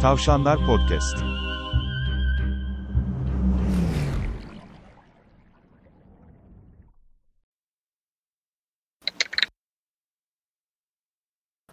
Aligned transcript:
Tavşanlar 0.00 0.66
Podcast. 0.66 1.16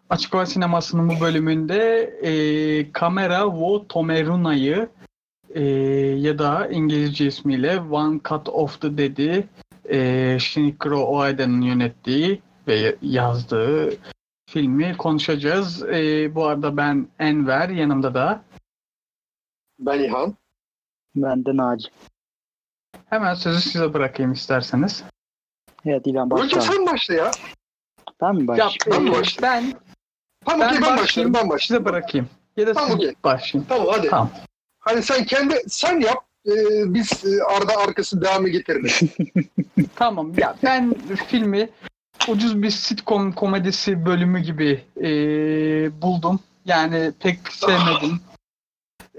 Açık 0.10 0.34
Hava 0.34 0.46
Sineması'nın 0.46 1.10
bu 1.10 1.22
bölümünde 1.22 2.02
e, 2.22 2.92
Kamera 2.92 3.44
Wo 3.44 3.88
Tomeruna'yı 3.88 4.90
e, 5.50 5.64
ya 6.18 6.40
da 6.40 6.68
İngilizce 6.68 7.26
ismiyle 7.26 7.80
One 7.80 8.20
Cut 8.30 8.50
of 8.50 8.82
the 8.82 8.98
Dead'i 8.98 9.48
e, 9.90 10.40
Shinichiro 10.40 11.04
Oeda'nın 11.04 11.62
yönettiği 11.62 12.42
ve 12.68 12.96
yazdığı 13.02 13.90
filmi 14.58 14.98
konuşacağız. 14.98 15.84
E, 15.84 16.36
bu 16.36 16.46
arada 16.48 16.78
ben 16.78 17.08
Enver, 17.20 17.70
yanımda 17.70 18.14
da 18.14 18.42
Ben 19.80 20.00
İlhan. 20.00 20.36
Ben 21.16 21.46
de 21.46 21.58
Naci. 21.58 21.88
hemen 23.10 23.34
sözü 23.34 23.62
size 23.62 23.94
bırakayım 23.94 24.32
isterseniz. 24.32 25.04
Evet 25.86 26.08
İlhan 26.08 26.32
Önce 26.32 26.56
başla. 26.56 26.62
sen 26.74 26.86
başla 26.86 27.14
ya. 27.14 27.32
Ben 28.22 28.36
mi 28.36 28.42
Ya, 28.42 28.48
başlayayım? 28.48 28.78
Ben 28.92 29.12
e, 29.12 29.20
başlayayım. 29.20 29.72
ben 29.74 29.80
Tamam 30.46 30.60
Ben 30.62 30.68
okey 30.78 30.82
ben 30.90 30.98
başlayayım. 30.98 31.34
Ben 31.34 31.40
size 31.40 31.50
başlarım. 31.50 31.86
bırakayım. 31.86 32.30
Ya 32.58 32.68
da 32.68 32.74
Tamam, 32.74 32.90
siz 32.90 32.98
okey. 33.00 33.14
başlayın. 33.24 33.66
Tamam 33.70 33.88
hadi. 33.92 34.10
Tamam. 34.10 34.32
Hadi 34.80 35.02
sen 35.04 35.26
kendi 35.26 35.56
sen 35.68 36.00
yap. 36.00 36.24
Ee, 36.48 36.52
biz 36.94 37.26
e, 37.26 37.44
arada 37.44 37.78
arkası 37.78 38.22
devamı 38.22 38.50
getiririz. 38.50 39.02
Tamam 39.96 40.34
ya 40.38 40.56
ben 40.64 40.94
filmi 41.28 41.70
ucuz 42.30 42.62
bir 42.62 42.70
sitcom 42.70 43.32
komedisi 43.32 44.06
bölümü 44.06 44.40
gibi 44.40 44.84
e, 45.02 45.10
buldum. 46.02 46.40
Yani 46.66 47.12
pek 47.20 47.40
sevmedim. 47.50 48.20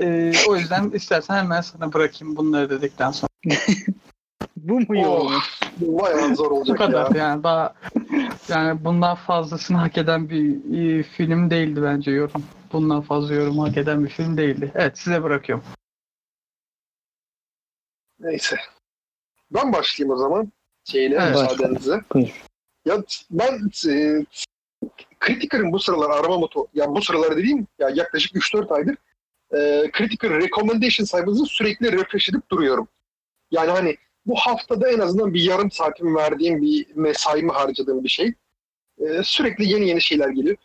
E, 0.00 0.32
o 0.48 0.56
yüzden 0.56 0.90
istersen 0.90 1.34
hemen 1.36 1.60
sana 1.60 1.92
bırakayım 1.92 2.36
bunları 2.36 2.70
dedikten 2.70 3.10
sonra. 3.10 3.28
Bu 4.56 4.80
mu 4.80 4.86
Oh, 5.06 5.40
bu 5.76 5.98
bayağı 6.02 6.36
zor 6.36 6.50
Bu 6.50 6.54
olacak 6.54 6.78
kadar 6.78 7.14
ya. 7.14 7.24
yani 7.24 7.42
daha 7.42 7.74
yani 8.48 8.84
bundan 8.84 9.14
fazlasını 9.14 9.76
hak 9.76 9.98
eden 9.98 10.30
bir 10.30 10.74
e, 10.98 11.02
film 11.02 11.50
değildi 11.50 11.82
bence 11.82 12.10
yorum. 12.10 12.44
Bundan 12.72 13.00
fazla 13.00 13.34
yorum 13.34 13.58
hak 13.58 13.76
eden 13.76 14.04
bir 14.04 14.08
film 14.10 14.36
değildi. 14.36 14.72
Evet 14.74 14.98
size 14.98 15.22
bırakıyorum. 15.22 15.64
Neyse. 18.20 18.56
Ben 19.50 19.72
başlayayım 19.72 20.14
o 20.14 20.18
zaman. 20.18 20.52
Şeyle 20.84 21.14
Evet. 21.16 21.30
müsaadenizle. 21.30 22.00
Buyur. 22.14 22.47
Ya 22.88 23.04
ben 23.30 23.70
e, 23.88 24.24
Critiker'ın 25.26 25.72
bu 25.72 25.78
sıralar 25.78 26.10
arama 26.10 26.38
motor, 26.38 26.64
ya 26.74 26.88
bu 26.88 27.02
sıralar 27.02 27.36
dediğim 27.36 27.66
ya 27.78 27.88
yaklaşık 27.94 28.36
3-4 28.36 28.74
aydır 28.74 28.96
e, 29.54 29.90
Critiker 29.98 30.30
recommendation 30.30 31.04
sayfasını 31.04 31.46
sürekli 31.46 31.92
refresh 31.92 32.28
edip 32.28 32.50
duruyorum. 32.50 32.88
Yani 33.50 33.70
hani 33.70 33.96
bu 34.26 34.34
haftada 34.36 34.90
en 34.90 34.98
azından 34.98 35.34
bir 35.34 35.42
yarım 35.42 35.70
saatimi 35.70 36.14
verdiğim 36.14 36.62
bir 36.62 36.86
mesaimi 36.94 37.52
harcadığım 37.52 38.04
bir 38.04 38.08
şey. 38.08 38.34
E, 38.98 39.22
sürekli 39.22 39.72
yeni 39.72 39.88
yeni 39.88 40.00
şeyler 40.00 40.28
geliyor. 40.28 40.56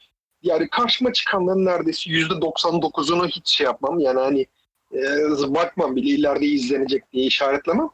Yani 0.42 0.70
karşıma 0.70 1.14
çıkanların 1.14 1.66
neredeyse 1.66 2.10
%99'unu 2.10 3.28
hiç 3.28 3.50
şey 3.50 3.66
yapmam. 3.66 4.00
Yani 4.00 4.20
hani 4.20 4.48
e, 4.94 5.54
bakmam 5.56 5.96
bile 5.96 6.10
ileride 6.10 6.46
izlenecek 6.46 7.12
diye 7.12 7.26
işaretlemem. 7.26 7.90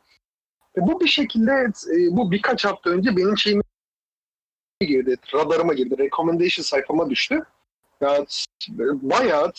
E, 0.77 0.81
bu 0.81 0.99
bir 0.99 1.07
şekilde 1.07 1.51
e, 1.95 2.17
bu 2.17 2.31
birkaç 2.31 2.65
hafta 2.65 2.89
önce 2.89 3.17
benim 3.17 3.37
şeyim 3.37 3.61
girdi, 4.85 5.17
radarıma 5.33 5.73
girdi, 5.73 5.97
recommendation 5.97 6.63
sayfama 6.63 7.09
düştü. 7.09 7.43
Ya 8.01 8.25
bayağı 9.01 9.51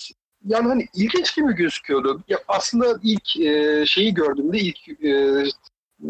yani 0.45 0.69
hani 0.69 0.89
ilginç 0.95 1.37
gibi 1.37 1.55
gözüküyordu. 1.55 2.23
Ya 2.29 2.39
aslında 2.49 2.99
ilk 3.03 3.41
e, 3.41 3.85
şeyi 3.87 4.15
gördüğümde 4.15 4.59
ilk 4.59 4.89
e, 5.05 5.11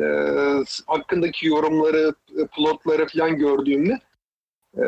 e, 0.03 0.07
hakkındaki 0.87 1.47
yorumları, 1.47 2.15
plotları 2.57 3.07
falan 3.07 3.37
gördüğümde 3.37 4.01
e, 4.79 4.85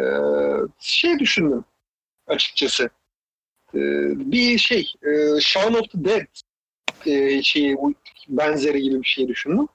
şey 0.78 1.19
düşündüm 1.19 1.65
açıkçası. 2.27 2.91
E, 3.75 3.81
bir 4.32 4.59
şey, 4.59 4.93
e, 5.03 5.41
Shaun 5.41 5.75
of 5.75 5.91
the 5.91 6.05
Dead 6.05 6.27
e, 7.06 7.43
şeyi, 7.43 7.77
benzeri 8.28 8.82
gibi 8.82 9.03
bir 9.03 9.06
şey 9.06 9.28
düşündüm. 9.28 9.69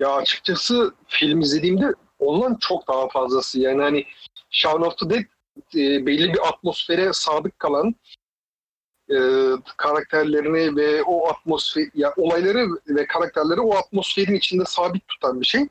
Ya 0.00 0.12
açıkçası 0.12 0.94
film 1.08 1.40
izlediğimde 1.40 1.94
ondan 2.18 2.56
çok 2.60 2.88
daha 2.88 3.08
fazlası. 3.08 3.60
Yani 3.60 3.82
hani 3.82 4.06
Shaun 4.50 4.82
of 4.82 4.98
the 4.98 5.10
Dead 5.10 5.24
e, 5.74 6.06
belli 6.06 6.32
bir 6.32 6.48
atmosfere 6.48 7.12
sadık 7.12 7.58
kalan 7.58 7.94
e, 9.10 9.16
karakterlerini 9.76 10.76
ve 10.76 11.02
o 11.02 11.28
atmosfer 11.28 11.84
ya 11.94 12.14
olayları 12.16 12.68
ve 12.88 13.06
karakterleri 13.06 13.60
o 13.60 13.76
atmosferin 13.76 14.34
içinde 14.34 14.64
sabit 14.64 15.08
tutan 15.08 15.40
bir 15.40 15.46
şey. 15.46 15.68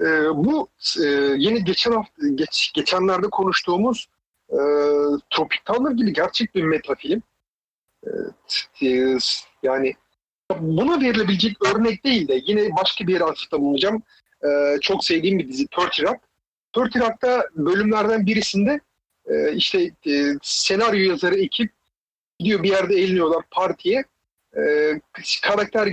E, 0.00 0.06
bu 0.34 0.68
e, 1.02 1.06
yeni 1.36 1.64
geçen 1.64 1.92
hafta 1.92 2.28
geç, 2.34 2.72
geçenlerde 2.74 3.30
konuştuğumuz 3.30 4.08
e, 4.50 4.58
Tropic 5.30 5.60
Thunder 5.64 5.90
gibi 5.90 6.12
gerçek 6.12 6.54
bir 6.54 6.64
meta 6.64 6.94
film. 6.94 7.22
E, 8.06 8.10
e, 8.86 9.18
yani 9.62 9.94
buna 10.50 11.00
verilebilecek 11.00 11.56
örnek 11.66 12.04
değil 12.04 12.28
de 12.28 12.42
yine 12.46 12.76
başka 12.76 13.06
bir 13.06 13.12
yere 13.12 13.24
atıfta 13.24 13.60
bulunacağım. 13.60 14.02
Ee, 14.44 14.78
çok 14.80 15.04
sevdiğim 15.04 15.38
bir 15.38 15.48
dizi 15.48 15.66
30 15.76 16.04
Rock. 16.04 16.20
30 16.76 17.02
Rock'ta 17.02 17.48
bölümlerden 17.56 18.26
birisinde 18.26 18.80
e, 19.26 19.52
işte 19.52 19.90
e, 20.06 20.34
senaryo 20.42 21.10
yazarı 21.10 21.34
ekip 21.34 21.72
gidiyor 22.38 22.62
bir 22.62 22.68
yerde 22.68 22.94
eğleniyorlar 22.94 23.42
partiye. 23.50 24.04
E, 24.56 24.62
karakter 25.42 25.92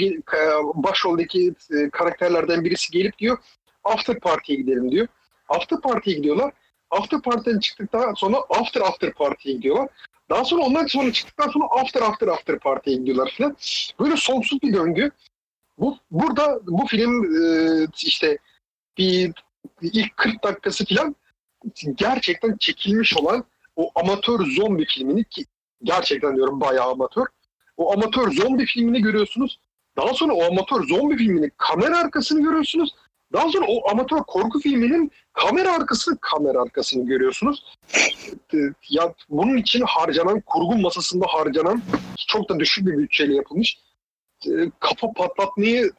başroldeki 0.73 1.53
e, 1.71 1.89
karakterlerden 1.89 2.65
birisi 2.65 2.91
gelip 2.91 3.17
diyor 3.17 3.37
after 3.83 4.19
party'ye 4.19 4.57
gidelim 4.59 4.91
diyor. 4.91 5.07
After 5.49 5.81
party'ye 5.81 6.17
gidiyorlar. 6.17 6.53
After 6.91 7.21
party'den 7.21 7.59
çıktıktan 7.59 8.13
sonra 8.13 8.37
after 8.49 8.81
after 8.81 9.13
party'ye 9.13 9.55
gidiyorlar. 9.55 9.89
Daha 10.31 10.45
sonra 10.45 10.61
ondan 10.61 10.85
sonra 10.85 11.13
çıktıktan 11.13 11.49
sonra 11.49 11.65
after 11.81 12.01
after 12.01 12.27
after 12.27 12.59
party'ye 12.59 12.97
gidiyorlar 12.97 13.33
falan. 13.37 13.57
Böyle 13.99 14.17
sonsuz 14.17 14.61
bir 14.61 14.73
döngü. 14.73 15.11
Bu 15.77 15.97
burada 16.11 16.59
bu 16.67 16.87
film 16.87 17.23
e, 17.43 17.87
işte 18.03 18.37
bir 18.97 19.31
ilk 19.81 20.17
40 20.17 20.43
dakikası 20.43 20.85
falan 20.85 21.15
gerçekten 21.95 22.57
çekilmiş 22.57 23.17
olan 23.17 23.43
o 23.75 23.91
amatör 23.95 24.45
zombi 24.45 24.85
filmini 24.85 25.23
ki 25.23 25.45
gerçekten 25.83 26.35
diyorum 26.35 26.61
bayağı 26.61 26.91
amatör. 26.91 27.25
O 27.77 27.93
amatör 27.93 28.31
zombi 28.31 28.65
filmini 28.65 29.01
görüyorsunuz. 29.01 29.59
Daha 29.97 30.13
sonra 30.13 30.33
o 30.33 30.43
amatör 30.43 30.87
zombi 30.87 31.17
filminin 31.17 31.51
kamera 31.57 31.97
arkasını 31.97 32.43
görüyorsunuz. 32.43 32.95
Daha 33.33 33.49
sonra 33.49 33.65
o 33.67 33.89
amatör 33.89 34.17
korku 34.17 34.59
filminin 34.59 35.11
kamera 35.33 35.75
arkası 35.75 36.17
kamera 36.21 36.61
arkasını 36.61 37.05
görüyorsunuz. 37.05 37.63
E, 38.53 38.57
Ya 38.89 39.13
bunun 39.29 39.57
için 39.57 39.81
harcanan 39.81 40.41
kurgu 40.45 40.75
masasında 40.77 41.25
harcanan 41.29 41.81
çok 42.27 42.49
da 42.49 42.59
düşük 42.59 42.87
bir 42.87 42.97
bütçeyle 42.97 43.35
yapılmış 43.35 43.77
e, 44.47 44.51
kafa 44.79 45.13
patlatmayı 45.13 45.91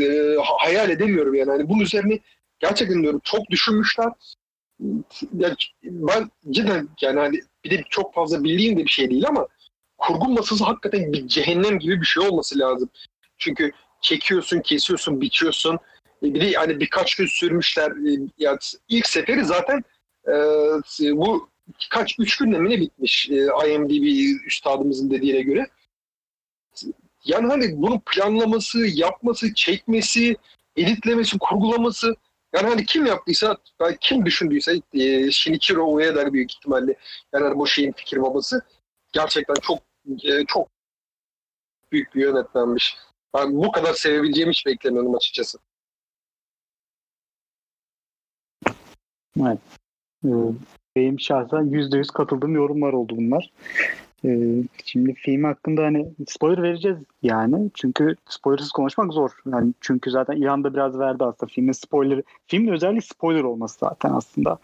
e, 0.00 0.36
hayal 0.58 0.90
edemiyorum 0.90 1.34
yani. 1.34 1.50
yani 1.50 1.68
bunun 1.68 1.80
üzerine 1.80 2.18
gerçekten 2.58 3.02
diyorum 3.02 3.20
çok 3.24 3.50
düşünmüşler. 3.50 4.12
Ya, 5.32 5.56
ben 5.82 6.30
cidden 6.50 6.88
yani 7.00 7.20
hani 7.20 7.40
bir 7.64 7.70
de 7.70 7.82
çok 7.90 8.14
fazla 8.14 8.44
bildiğim 8.44 8.78
de 8.78 8.84
bir 8.84 8.90
şey 8.90 9.10
değil 9.10 9.26
ama 9.28 9.46
kurgu 9.98 10.28
masası 10.28 10.64
hakikaten 10.64 11.12
bir 11.12 11.28
cehennem 11.28 11.78
gibi 11.78 12.00
bir 12.00 12.06
şey 12.06 12.28
olması 12.28 12.58
lazım. 12.58 12.88
Çünkü 13.38 13.72
çekiyorsun, 14.00 14.60
kesiyorsun, 14.60 15.20
biçiyorsun. 15.20 15.78
Bir 16.22 16.40
de 16.40 16.52
hani 16.52 16.80
birkaç 16.80 17.14
gün 17.14 17.26
sürmüşler. 17.26 17.90
E, 17.90 18.30
ya 18.38 18.58
ilk 18.88 19.06
seferi 19.06 19.44
zaten 19.44 19.84
e, 20.28 20.32
bu 21.16 21.48
kaç 21.90 22.16
üç 22.18 22.36
günde 22.36 22.58
mi 22.58 22.70
ne 22.70 22.80
bitmiş 22.80 23.30
e, 23.30 23.34
IMDb 23.72 24.46
üstadımızın 24.46 25.10
dediğine 25.10 25.40
göre. 25.40 25.66
Yani 27.24 27.46
hani 27.46 27.82
bunu 27.82 28.00
planlaması, 28.00 28.78
yapması, 28.78 29.54
çekmesi, 29.54 30.36
editlemesi, 30.76 31.38
kurgulaması 31.38 32.14
yani 32.54 32.68
hani 32.68 32.86
kim 32.86 33.06
yaptıysa, 33.06 33.56
yani 33.80 33.96
kim 34.00 34.26
düşündüyse 34.26 34.80
e, 34.94 35.30
Shinichiro 35.30 35.92
Ueda 35.92 36.32
büyük 36.32 36.52
ihtimalle 36.52 36.94
yani 37.32 37.44
hani 37.44 37.58
bu 37.58 37.66
şeyin 37.66 37.92
fikir 37.92 38.22
babası 38.22 38.62
gerçekten 39.12 39.54
çok 39.62 39.78
e, 40.22 40.44
çok 40.46 40.68
büyük 41.92 42.14
bir 42.14 42.20
yönetmenmiş. 42.20 42.96
Ben 43.34 43.56
bu 43.56 43.72
kadar 43.72 43.94
sevebileceğimi 43.94 44.50
hiç 44.50 44.66
beklemiyordum 44.66 45.14
açıkçası. 45.14 45.58
Evet. 49.40 49.58
Ee, 50.24 50.28
benim 50.96 51.20
şahsen 51.20 51.70
%100 51.70 52.12
katıldığım 52.12 52.54
yorumlar 52.54 52.92
oldu 52.92 53.14
bunlar. 53.16 53.50
Ee, 54.24 54.62
şimdi 54.84 55.14
film 55.14 55.44
hakkında 55.44 55.82
hani 55.82 56.08
spoiler 56.28 56.62
vereceğiz 56.62 56.98
yani. 57.22 57.70
Çünkü 57.74 58.16
spoilersız 58.28 58.72
konuşmak 58.72 59.12
zor. 59.12 59.30
Yani 59.52 59.74
çünkü 59.80 60.10
zaten 60.10 60.36
İlhan 60.36 60.64
da 60.64 60.74
biraz 60.74 60.98
verdi 60.98 61.24
aslında 61.24 61.52
filmin 61.52 61.72
spoiler. 61.72 62.22
Filmin 62.46 62.72
özelliği 62.72 63.02
spoiler 63.02 63.44
olması 63.44 63.78
zaten 63.78 64.12
aslında. 64.12 64.58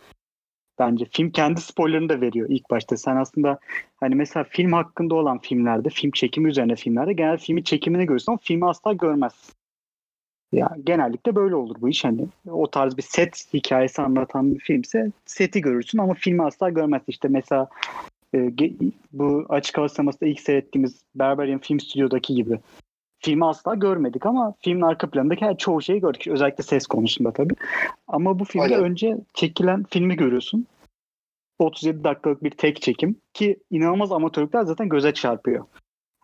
Bence 0.79 1.05
film 1.05 1.31
kendi 1.31 1.61
spoilerını 1.61 2.09
da 2.09 2.21
veriyor 2.21 2.49
ilk 2.51 2.71
başta. 2.71 2.97
Sen 2.97 3.17
aslında 3.17 3.59
hani 3.97 4.15
mesela 4.15 4.45
film 4.45 4.73
hakkında 4.73 5.15
olan 5.15 5.39
filmlerde, 5.39 5.89
film 5.89 6.11
çekimi 6.11 6.49
üzerine 6.49 6.77
filmlerde 6.77 7.13
genel 7.13 7.39
filmi 7.39 7.65
çekimini 7.65 8.07
görürsün 8.07 8.33
ama 8.33 8.39
filmi 8.43 8.67
asla 8.67 8.93
görmezsin. 8.93 9.55
Ya 10.55 10.77
genellikle 10.85 11.35
böyle 11.35 11.55
olur 11.55 11.77
bu 11.81 11.89
iş 11.89 12.05
hani 12.05 12.27
o 12.51 12.71
tarz 12.71 12.97
bir 12.97 13.03
set 13.03 13.55
hikayesi 13.55 14.03
anlatan 14.03 14.55
bir 14.55 14.61
filmse 14.61 15.11
seti 15.27 15.61
görürsün 15.61 15.99
ama 15.99 16.15
filmi 16.15 16.43
asla 16.43 16.71
görmezsin. 16.71 17.13
İşte 17.13 17.29
mesela 17.29 17.69
e, 18.35 18.51
bu 19.13 19.47
açık 19.49 19.79
hava 19.79 19.89
sinemasında 19.89 20.31
ilk 20.31 20.41
seyrettiğimiz 20.41 21.03
Berberian 21.15 21.61
Film 21.61 21.81
Stüdyo'daki 21.81 22.35
gibi 22.35 22.59
filmi 23.19 23.47
asla 23.47 23.75
görmedik 23.75 24.27
ama 24.27 24.55
filmin 24.61 24.83
arka 24.83 25.11
planındaki 25.11 25.45
her 25.45 25.57
çoğu 25.57 25.83
şeyi 25.83 26.01
gördük. 26.01 26.27
Özellikle 26.27 26.65
ses 26.65 26.87
konusunda 26.87 27.33
tabii. 27.33 27.55
Ama 28.09 28.39
bu 28.39 28.45
filmde 28.45 28.65
Aynen. 28.65 28.81
önce 28.81 29.17
çekilen 29.35 29.85
filmi 29.91 30.17
görüyorsun. 30.17 30.67
37 31.59 32.05
dakikalık 32.05 32.45
bir 32.45 32.51
tek 32.51 32.83
çekim 32.83 33.17
ki 33.35 33.59
inanılmaz 33.71 34.13
amatörlükler 34.13 34.63
zaten 34.63 34.89
göze 34.89 35.15
çarpıyor. 35.15 35.65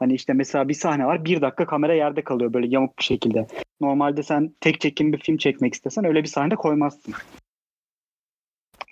Hani 0.00 0.14
işte 0.14 0.32
mesela 0.32 0.68
bir 0.68 0.74
sahne 0.74 1.06
var 1.06 1.24
bir 1.24 1.40
dakika 1.40 1.66
kamera 1.66 1.94
yerde 1.94 2.24
kalıyor 2.24 2.52
böyle 2.52 2.66
yamuk 2.66 2.98
bir 2.98 3.04
şekilde. 3.04 3.46
Normalde 3.80 4.22
sen 4.22 4.54
tek 4.60 4.80
çekim 4.80 5.12
bir 5.12 5.18
film 5.18 5.36
çekmek 5.36 5.74
istesen 5.74 6.04
öyle 6.04 6.22
bir 6.22 6.28
sahne 6.28 6.56
koymazsın. 6.56 7.14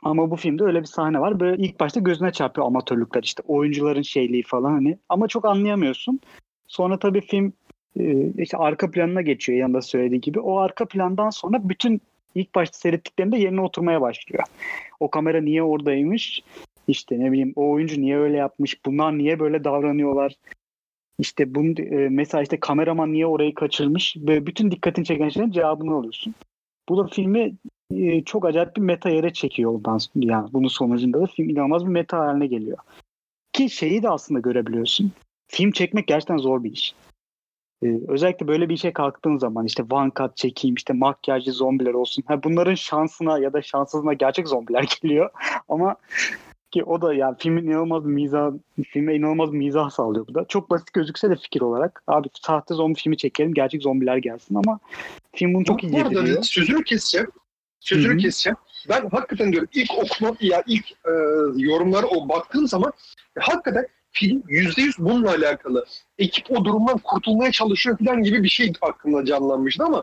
Ama 0.02 0.31
bu 0.31 0.37
filmde 0.37 0.64
öyle 0.64 0.81
bir 0.81 0.87
sahne 0.87 1.20
var. 1.20 1.40
Böyle 1.40 1.62
ilk 1.62 1.81
başta 1.81 2.00
gözüne 2.00 2.32
çarpıyor 2.32 2.66
amatörlükler 2.66 3.22
işte 3.22 3.43
oyuncuların 3.46 4.02
şeyliği 4.02 4.43
falan 4.43 4.72
hani. 4.72 4.99
Ama 5.08 5.28
çok 5.28 5.44
anlayamıyorsun. 5.44 6.20
Sonra 6.66 6.99
tabii 6.99 7.20
film 7.20 7.52
e, 8.00 8.32
işte 8.43 8.56
arka 8.56 8.90
planına 8.90 9.22
geçiyor 9.22 9.58
yanında 9.58 9.82
söylediği 9.82 10.20
gibi. 10.20 10.40
O 10.40 10.58
arka 10.58 10.84
plandan 10.84 11.31
sonra 11.31 11.69
bütün 11.69 12.00
ilk 12.34 12.55
başta 12.55 12.78
seyrettiklerinde 12.78 13.38
yerine 13.38 13.60
oturmaya 13.60 14.00
başlıyor. 14.00 14.44
O 15.00 15.10
kamera 15.10 15.40
niye 15.40 15.62
oradaymış? 15.62 16.43
İşte 16.88 17.20
ne 17.20 17.32
bileyim 17.32 17.52
o 17.56 17.70
oyuncu 17.70 18.00
niye 18.00 18.19
öyle 18.19 18.37
yapmış? 18.37 18.84
Bunlar 18.87 19.19
niye 19.19 19.40
böyle 19.40 19.64
davranıyorlar? 19.64 20.34
İşte 21.19 21.55
bunu 21.55 21.81
e, 21.81 22.09
mesela 22.09 22.43
işte 22.43 22.61
kameraman 22.61 23.12
niye 23.12 23.26
orayı 23.26 23.55
kaçırmış? 23.55 24.17
Böyle 24.17 24.47
bütün 24.47 24.70
dikkatini 24.70 25.05
çeken 25.05 25.29
şeylerin 25.29 25.53
cevabını 25.53 25.94
alıyorsun. 25.94 26.35
Bu 26.88 26.99
da 26.99 27.06
filmi 27.06 27.56
e, 27.94 28.25
çok 28.25 28.44
acayip 28.44 28.76
bir 28.76 28.81
meta 28.81 29.11
yere 29.11 29.32
çekiyor 29.32 29.75
ondan 29.75 29.99
sonra. 29.99 30.26
Yani 30.26 30.53
bunun 30.53 30.69
sonucunda 30.69 31.20
da 31.20 31.26
film 31.26 31.49
inanılmaz 31.49 31.85
bir 31.85 31.91
meta 31.91 32.19
haline 32.19 32.47
geliyor. 32.47 32.79
Ki 33.53 33.70
şeyi 33.70 34.03
de 34.03 34.09
aslında 34.09 34.41
görebiliyorsun. 34.41 35.12
Film 35.49 35.70
çekmek 35.70 36.06
gerçekten 36.06 36.37
zor 36.37 36.65
bir 36.65 36.73
iş. 36.73 36.94
Ee, 37.82 38.00
özellikle 38.09 38.49
böyle 38.49 38.69
bir 38.69 38.75
işe 38.75 38.93
kalktığın 38.93 39.38
zaman 39.38 39.67
işte 39.67 39.85
one 39.91 40.11
cut 40.19 40.37
çekeyim 40.37 40.75
işte 40.75 40.93
makyajlı 40.93 41.53
zombiler 41.53 41.94
olsun. 41.94 42.25
Ha, 42.26 42.43
bunların 42.43 42.75
şansına 42.75 43.38
ya 43.38 43.53
da 43.53 43.62
şanssızlığına 43.62 44.12
gerçek 44.12 44.49
zombiler 44.49 44.87
geliyor. 45.03 45.31
Ama 45.69 45.97
ki 46.70 46.85
o 46.85 47.03
da 47.03 47.15
yani 47.15 47.37
filmin 47.38 47.67
inanılmaz 47.67 48.05
bir 48.05 48.11
mizah, 48.11 48.53
filme 48.91 49.15
inanılmaz 49.15 49.53
bir 49.53 49.59
mizah 49.59 49.91
sağlıyor 49.91 50.26
bu 50.26 50.35
da. 50.35 50.44
Çok 50.49 50.70
basit 50.70 50.93
gözükse 50.93 51.31
de 51.31 51.37
fikir 51.37 51.61
olarak. 51.61 52.03
Abi 52.06 52.29
sahte 52.43 52.75
zombi 52.75 52.99
filmi 52.99 53.17
çekelim 53.17 53.55
gerçek 53.55 53.82
zombiler 53.82 54.17
gelsin 54.17 54.55
ama 54.55 54.79
film 55.35 55.55
bunu 55.55 55.65
çok 55.65 55.85
iyi 55.85 55.97
yediriyor. 55.97 56.43
sözünü 56.43 56.85
keseceğim. 56.85 57.29
Sözünü 57.81 58.12
Hı 58.12 58.15
hı. 58.15 58.19
keseceğim. 58.19 58.56
Ben 58.88 59.09
hakikaten 59.09 59.53
diyorum 59.53 59.69
ilk 59.75 59.91
okuma 59.99 60.37
ya 60.41 60.62
ilk 60.67 60.93
e, 60.93 61.12
yorumlara 61.56 62.06
o 62.06 62.29
baktığım 62.29 62.69
zaman 62.69 62.93
e, 63.37 63.41
hakikaten 63.41 63.87
film 64.11 64.43
yüzde 64.49 64.82
yüz 64.82 64.99
bununla 64.99 65.31
alakalı. 65.31 65.87
Ekip 66.19 66.50
o 66.50 66.65
durumdan 66.65 66.99
kurtulmaya 66.99 67.53
çalışıyor 67.53 67.99
falan 67.99 68.23
gibi 68.23 68.43
bir 68.43 68.49
şey 68.49 68.73
aklımda 68.81 69.25
canlanmıştı 69.25 69.85
ama 69.85 70.03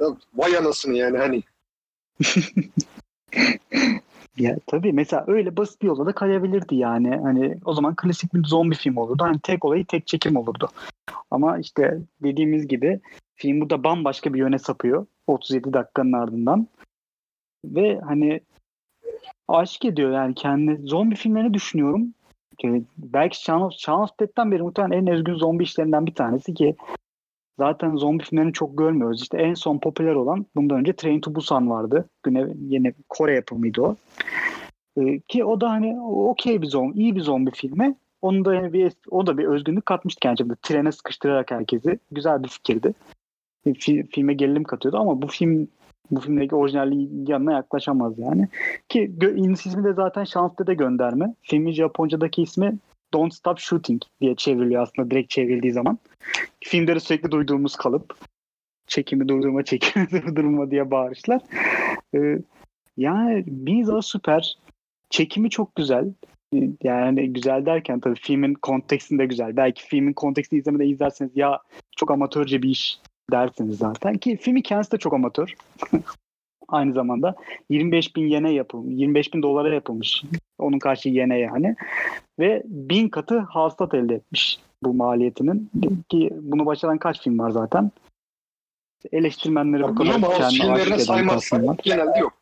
ya, 0.00 0.06
vay 0.34 0.56
anasını 0.56 0.96
yani 0.96 1.18
hani. 1.18 1.42
Ya 4.38 4.56
tabii 4.66 4.92
mesela 4.92 5.24
öyle 5.26 5.56
basit 5.56 5.82
bir 5.82 5.86
yola 5.86 6.06
da 6.06 6.12
kayabilirdi 6.12 6.74
yani. 6.74 7.16
Hani 7.16 7.56
o 7.64 7.74
zaman 7.74 7.96
klasik 7.96 8.34
bir 8.34 8.44
zombi 8.44 8.74
film 8.74 8.96
olurdu. 8.96 9.24
Hani 9.24 9.38
tek 9.40 9.64
olayı 9.64 9.84
tek 9.84 10.06
çekim 10.06 10.36
olurdu. 10.36 10.68
Ama 11.30 11.58
işte 11.58 11.98
dediğimiz 12.22 12.68
gibi 12.68 13.00
film 13.34 13.60
burada 13.60 13.84
bambaşka 13.84 14.34
bir 14.34 14.38
yöne 14.38 14.58
sapıyor. 14.58 15.06
37 15.26 15.72
dakikanın 15.72 16.12
ardından. 16.12 16.66
Ve 17.64 18.00
hani 18.00 18.40
aşık 19.48 19.84
ediyor 19.84 20.10
yani 20.10 20.34
kendi 20.34 20.86
zombi 20.86 21.14
filmlerini 21.14 21.54
düşünüyorum. 21.54 22.14
Yani 22.62 22.82
belki 22.98 23.42
Shaun 23.42 23.60
of, 23.60 23.72
Shaun 23.72 24.02
of 24.02 24.20
Dead'den 24.20 24.52
beri 24.52 24.62
muhtemelen 24.62 25.02
en 25.02 25.14
özgün 25.14 25.34
zombi 25.34 25.64
işlerinden 25.64 26.06
bir 26.06 26.14
tanesi 26.14 26.54
ki 26.54 26.76
zaten 27.58 27.96
zombi 27.96 28.24
filmlerini 28.24 28.52
çok 28.52 28.78
görmüyoruz. 28.78 29.22
İşte 29.22 29.38
en 29.38 29.54
son 29.54 29.78
popüler 29.78 30.14
olan 30.14 30.46
bundan 30.56 30.78
önce 30.78 30.92
Train 30.92 31.20
to 31.20 31.34
Busan 31.34 31.70
vardı. 31.70 32.08
Güne, 32.22 32.46
yine 32.68 32.92
Kore 33.08 33.34
yapımıydı 33.34 33.82
o. 33.82 33.96
Ee, 34.98 35.20
ki 35.20 35.44
o 35.44 35.60
da 35.60 35.70
hani 35.70 36.00
okey 36.00 36.62
bir 36.62 36.66
zombi, 36.66 36.98
iyi 36.98 37.16
bir 37.16 37.20
zombi 37.20 37.50
filmi. 37.50 37.94
Onun 38.22 38.44
da 38.44 38.54
yani 38.54 38.72
bir, 38.72 38.92
o 39.10 39.26
da 39.26 39.38
bir 39.38 39.44
özgünlük 39.44 39.86
katmıştı 39.86 40.20
kendince. 40.20 40.54
Trene 40.62 40.92
sıkıştırarak 40.92 41.50
herkesi. 41.50 41.98
Güzel 42.10 42.42
bir 42.42 42.48
fikirdi. 42.48 42.94
Fi- 43.66 44.06
filme 44.06 44.34
gerilim 44.34 44.64
katıyordu 44.64 44.98
ama 44.98 45.22
bu 45.22 45.26
film 45.26 45.68
bu 46.10 46.20
filmdeki 46.20 46.54
orijinalliğin 46.54 47.26
yanına 47.28 47.52
yaklaşamaz 47.52 48.18
yani. 48.18 48.48
Ki 48.88 49.12
gö- 49.18 49.52
ismi 49.52 49.84
de 49.84 49.92
zaten 49.92 50.24
şanslı 50.24 50.66
de 50.66 50.74
gönderme. 50.74 51.34
Filmin 51.42 51.72
Japonca'daki 51.72 52.42
ismi 52.42 52.78
Don't 53.12 53.34
Stop 53.34 53.58
Shooting 53.58 54.02
diye 54.20 54.34
çevriliyor 54.34 54.82
aslında 54.82 55.10
direkt 55.10 55.30
çevrildiği 55.30 55.72
zaman. 55.72 55.98
Filmde 56.64 56.94
de 56.94 57.00
sürekli 57.00 57.30
duyduğumuz 57.30 57.76
kalıp. 57.76 58.18
Çekimi 58.86 59.28
durdurma, 59.28 59.64
çekimi 59.64 60.10
durdurma 60.12 60.70
diye 60.70 60.90
bağırışlar. 60.90 61.42
Ee, 62.14 62.38
yani 62.96 63.44
mizahı 63.46 64.02
süper. 64.02 64.58
Çekimi 65.10 65.50
çok 65.50 65.74
güzel. 65.74 66.12
Yani 66.82 67.32
güzel 67.32 67.66
derken 67.66 68.00
tabii 68.00 68.18
filmin 68.20 68.54
kontekstinde 68.54 69.26
güzel. 69.26 69.56
Belki 69.56 69.86
filmin 69.86 70.12
kontekstini 70.12 70.60
izlemede 70.60 70.86
izlerseniz 70.86 71.36
ya 71.36 71.62
çok 71.96 72.10
amatörce 72.10 72.62
bir 72.62 72.68
iş 72.68 72.98
dersiniz 73.32 73.78
zaten. 73.78 74.18
Ki 74.18 74.36
filmi 74.36 74.62
kendisi 74.62 74.92
de 74.92 74.96
çok 74.96 75.14
amatör. 75.14 75.54
Aynı 76.68 76.92
zamanda 76.92 77.34
25 77.70 78.16
bin 78.16 78.26
yene 78.26 78.52
yapılmış. 78.52 79.00
25 79.00 79.34
bin 79.34 79.42
dolara 79.42 79.74
yapılmış. 79.74 80.22
Onun 80.58 80.78
karşı 80.78 81.08
yene 81.08 81.38
yani. 81.38 81.76
Ve 82.38 82.62
bin 82.64 83.08
katı 83.08 83.38
hasılat 83.38 83.94
elde 83.94 84.14
etmiş 84.14 84.60
bu 84.82 84.94
maliyetinin. 84.94 85.70
Ki 86.08 86.30
bunu 86.32 86.66
başaran 86.66 86.98
kaç 86.98 87.22
film 87.22 87.38
var 87.38 87.50
zaten. 87.50 87.90
Eleştirmenleri 89.12 89.82
bu 89.82 89.94
kadar 89.94 90.86
eden 90.86 90.96
saymazsak 90.98 91.40
kısımlar. 91.40 91.76
genelde 91.82 92.18
yok. 92.18 92.32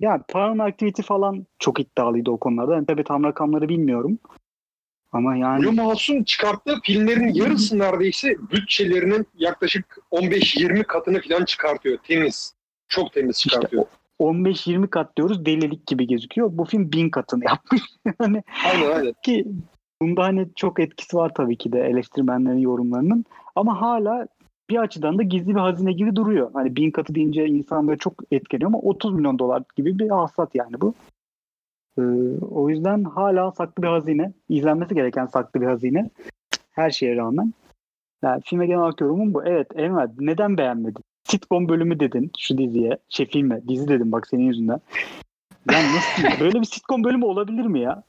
Ya 0.00 0.24
Paranormal 0.28 0.66
Activity 0.66 1.02
falan 1.02 1.46
çok 1.58 1.80
iddialıydı 1.80 2.30
o 2.30 2.36
konularda. 2.36 2.74
Yani 2.74 2.86
tabii 2.86 3.04
tam 3.04 3.24
rakamları 3.24 3.68
bilmiyorum. 3.68 4.18
Ama 5.12 5.36
yani 5.36 5.62
Blumhouse'un 5.62 6.24
çıkarttığı 6.24 6.80
filmlerin 6.82 7.34
yarısı 7.34 7.78
neredeyse 7.78 8.36
bütçelerinin 8.52 9.26
yaklaşık 9.34 9.98
15-20 10.12 10.84
katını 10.84 11.20
falan 11.20 11.44
çıkartıyor. 11.44 11.98
Temiz. 11.98 12.54
Çok 12.88 13.12
temiz 13.12 13.38
çıkartıyor. 13.38 13.84
15-20 14.20 14.88
kat 14.88 15.16
diyoruz 15.16 15.46
delilik 15.46 15.86
gibi 15.86 16.06
gözüküyor. 16.06 16.48
Bu 16.52 16.64
film 16.64 16.92
bin 16.92 17.10
katını 17.10 17.44
yapmış. 17.44 17.82
yani 18.20 18.42
aynen 18.72 18.90
aynen. 18.96 19.14
ki 19.22 19.46
bunda 20.02 20.22
hani 20.22 20.48
çok 20.56 20.80
etkisi 20.80 21.16
var 21.16 21.32
tabii 21.34 21.56
ki 21.56 21.72
de 21.72 21.80
eleştirmenlerin 21.80 22.58
yorumlarının. 22.58 23.24
Ama 23.56 23.80
hala 23.80 24.26
bir 24.70 24.76
açıdan 24.76 25.18
da 25.18 25.22
gizli 25.22 25.54
bir 25.54 25.60
hazine 25.60 25.92
gibi 25.92 26.16
duruyor. 26.16 26.50
Hani 26.52 26.76
bin 26.76 26.90
katı 26.90 27.14
deyince 27.14 27.46
insan 27.46 27.88
böyle 27.88 27.98
çok 27.98 28.14
etkileniyor 28.30 28.70
ama 28.70 28.78
30 28.78 29.14
milyon 29.14 29.38
dolar 29.38 29.62
gibi 29.76 29.98
bir 29.98 30.08
hasılat 30.08 30.54
yani 30.54 30.80
bu. 30.80 30.94
Ee, 31.98 32.02
o 32.50 32.70
yüzden 32.70 33.04
hala 33.04 33.50
saklı 33.52 33.82
bir 33.82 33.88
hazine. 33.88 34.32
izlenmesi 34.48 34.94
gereken 34.94 35.26
saklı 35.26 35.60
bir 35.60 35.66
hazine. 35.66 36.10
Her 36.70 36.90
şeye 36.90 37.16
rağmen. 37.16 37.52
Yani 38.22 38.42
filme 38.44 38.66
genel 38.66 38.80
olarak 38.80 39.00
yorumum 39.00 39.34
bu. 39.34 39.44
Evet 39.44 39.68
Enver 39.74 40.10
neden 40.18 40.58
beğenmedin? 40.58 41.04
Sitcom 41.30 41.68
bölümü 41.68 42.00
dedin 42.00 42.30
şu 42.38 42.58
diziye. 42.58 42.98
Şey 43.08 43.26
filme. 43.26 43.60
Dizi 43.68 43.88
dedim 43.88 44.12
bak 44.12 44.26
senin 44.28 44.42
yüzünden. 44.42 44.80
Yani 45.72 45.86
nasıl? 45.96 46.40
böyle 46.40 46.60
bir 46.60 46.66
sitcom 46.66 47.04
bölümü 47.04 47.24
olabilir 47.24 47.62
mi 47.66 47.80
ya? 47.80 48.02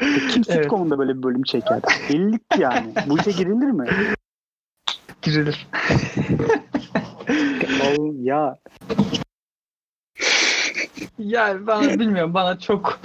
Kim 0.00 0.42
Evet. 0.48 0.62
sitcom'da 0.62 0.98
böyle 0.98 1.16
bir 1.18 1.22
bölüm 1.22 1.42
çeker? 1.42 1.80
Delilik 2.08 2.42
yani. 2.58 2.94
Bu 3.06 3.18
işe 3.18 3.30
girilir 3.30 3.70
mi? 3.70 3.86
Girilir. 5.22 5.66
Oğlum 7.86 8.24
ya 8.26 8.58
Yani 11.18 11.66
bana 11.66 11.98
bilmiyorum 11.98 12.34
bana 12.34 12.58
çok 12.58 13.00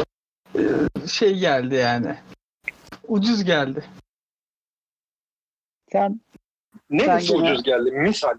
e, 0.56 0.62
şey 1.08 1.40
geldi 1.40 1.76
yani. 1.76 2.16
Ucuz 3.08 3.44
geldi. 3.44 3.84
sen 5.92 6.20
Ben 6.92 7.20
gene- 7.20 7.38
ucuz 7.52 7.64
geldi? 7.64 7.92
Misal. 7.92 8.38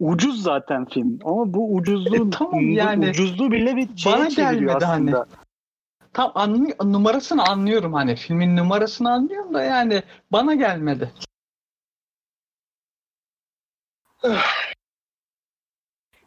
Ucuz 0.00 0.42
zaten 0.42 0.84
film 0.84 1.18
ama 1.24 1.54
bu 1.54 1.74
ucuzluğun 1.74 2.28
E, 2.28 2.30
tamam 2.30 2.60
yani. 2.70 3.10
ucuzluğu 3.10 3.52
bile 3.52 3.76
bir 3.76 3.96
şeye 3.96 4.16
Bana 4.16 4.28
gelmedi 4.28 4.84
hani. 4.84 5.16
aslında. 5.16 5.26
Tam 6.12 6.32
anlı- 6.34 6.92
numarasını 6.92 7.44
anlıyorum 7.44 7.92
hani 7.92 8.16
filmin 8.16 8.56
numarasını 8.56 9.12
anlıyorum 9.12 9.54
da 9.54 9.62
yani 9.62 10.02
bana 10.32 10.54
gelmedi. 10.54 11.12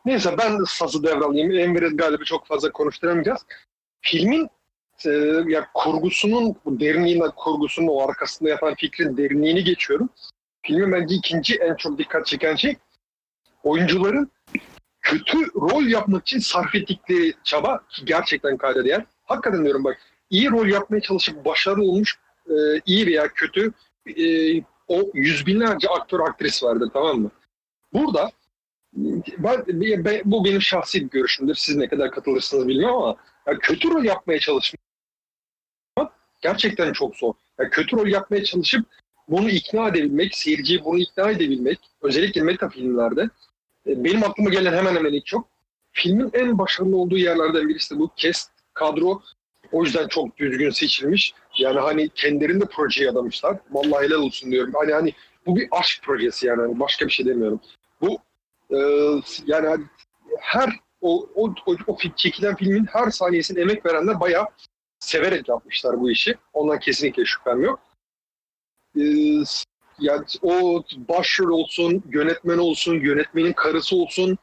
Neyse 0.05 0.35
ben 0.37 0.63
sazı 0.67 1.03
devralayayım. 1.03 1.51
Emre'yi 1.51 1.97
galiba 1.97 2.23
çok 2.23 2.47
fazla 2.47 2.71
konuşturamayacağız. 2.71 3.45
filmin 4.01 4.49
e, 5.05 5.09
ya 5.47 5.67
kurgusunun 5.73 6.55
derinliğine, 6.65 7.23
kurgusunun 7.35 7.87
o 7.87 8.01
arkasında 8.09 8.49
yapan 8.49 8.75
fikrin 8.75 9.17
derinliğini 9.17 9.63
geçiyorum. 9.63 10.09
Filmin 10.61 10.91
bence 10.91 11.15
ikinci 11.15 11.55
en 11.55 11.75
çok 11.75 11.97
dikkat 11.97 12.25
çeken 12.25 12.55
şey 12.55 12.77
oyuncuların 13.63 14.31
kötü 15.01 15.37
rol 15.55 15.83
yapmak 15.83 16.21
için 16.21 16.39
sarf 16.39 16.75
ettikleri 16.75 17.33
çaba 17.43 17.83
ki 17.89 18.05
gerçekten 18.05 18.57
kayda 18.57 18.85
değer. 18.85 19.05
Hakikaten 19.23 19.63
diyorum 19.63 19.83
bak 19.83 19.97
iyi 20.29 20.49
rol 20.49 20.67
yapmaya 20.67 21.01
çalışıp 21.01 21.45
başarılı 21.45 21.83
olmuş 21.83 22.19
e, 22.47 22.53
iyi 22.85 23.07
veya 23.07 23.27
kötü 23.27 23.71
e, 24.17 24.23
o 24.87 25.11
yüz 25.13 25.45
binlerce 25.45 25.89
aktör 25.89 26.19
aktris 26.19 26.63
vardır 26.63 26.89
tamam 26.93 27.21
mı? 27.21 27.31
Burada 27.93 28.31
ben, 28.93 29.63
ben, 30.05 30.21
bu 30.25 30.45
benim 30.45 30.61
şahsi 30.61 31.01
bir 31.05 31.09
görüşümdür. 31.09 31.55
Siz 31.55 31.75
ne 31.75 31.87
kadar 31.87 32.11
katılırsınız 32.11 32.67
bilmiyorum 32.67 32.95
ama 32.95 33.15
ya 33.47 33.59
kötü 33.59 33.89
rol 33.89 34.03
yapmaya 34.03 34.39
çalışmak 34.39 34.79
gerçekten 36.41 36.93
çok 36.93 37.15
zor. 37.15 37.33
Ya 37.59 37.69
kötü 37.69 37.97
rol 37.97 38.07
yapmaya 38.07 38.43
çalışıp 38.43 38.85
bunu 39.27 39.49
ikna 39.49 39.87
edebilmek, 39.87 40.35
seyirciyi 40.35 40.85
bunu 40.85 40.99
ikna 40.99 41.31
edebilmek, 41.31 41.79
özellikle 42.01 42.41
meta 42.41 42.69
filmlerde 42.69 43.29
benim 43.85 44.23
aklıma 44.23 44.49
gelen 44.49 44.73
hemen 44.73 44.95
hemen 44.95 45.13
ilk 45.13 45.25
çok. 45.25 45.47
Filmin 45.91 46.29
en 46.33 46.57
başarılı 46.57 46.97
olduğu 46.97 47.17
yerlerden 47.17 47.69
birisi 47.69 47.95
de 47.95 47.99
bu. 47.99 48.11
Cast, 48.15 48.51
kadro 48.73 49.21
o 49.71 49.83
yüzden 49.83 50.07
çok 50.07 50.37
düzgün 50.37 50.69
seçilmiş. 50.69 51.33
Yani 51.57 51.79
hani 51.79 52.09
kendilerinde 52.09 52.65
projeyi 52.65 53.09
adamışlar. 53.09 53.57
Vallahi 53.71 54.05
helal 54.05 54.21
olsun 54.21 54.51
diyorum. 54.51 54.73
Hani 54.75 54.93
hani 54.93 55.13
bu 55.45 55.55
bir 55.55 55.67
aşk 55.71 56.03
projesi 56.03 56.47
yani. 56.47 56.61
Hani 56.61 56.79
başka 56.79 57.07
bir 57.07 57.11
şey 57.11 57.25
demiyorum. 57.25 57.61
Bu 58.01 58.19
e, 58.71 58.77
yani 59.45 59.67
hani 59.67 59.83
her 60.39 60.69
o, 61.01 61.29
o, 61.35 61.53
o, 61.65 61.75
o 61.87 61.97
çekilen 62.15 62.55
filmin 62.55 62.85
her 62.85 63.09
saniyesine 63.09 63.61
emek 63.61 63.85
verenler 63.85 64.19
bayağı 64.19 64.47
severek 64.99 65.49
yapmışlar 65.49 65.99
bu 65.99 66.11
işi. 66.11 66.35
Ondan 66.53 66.79
kesinlikle 66.79 67.25
şüphem 67.25 67.61
yok. 67.61 67.79
Ee, 68.97 69.01
yani 70.01 70.25
o 70.41 70.83
başrol 70.95 71.49
olsun, 71.49 72.03
yönetmen 72.11 72.57
olsun, 72.57 72.99
yönetmenin 72.99 73.53
karısı 73.53 73.95
olsun, 73.95 74.37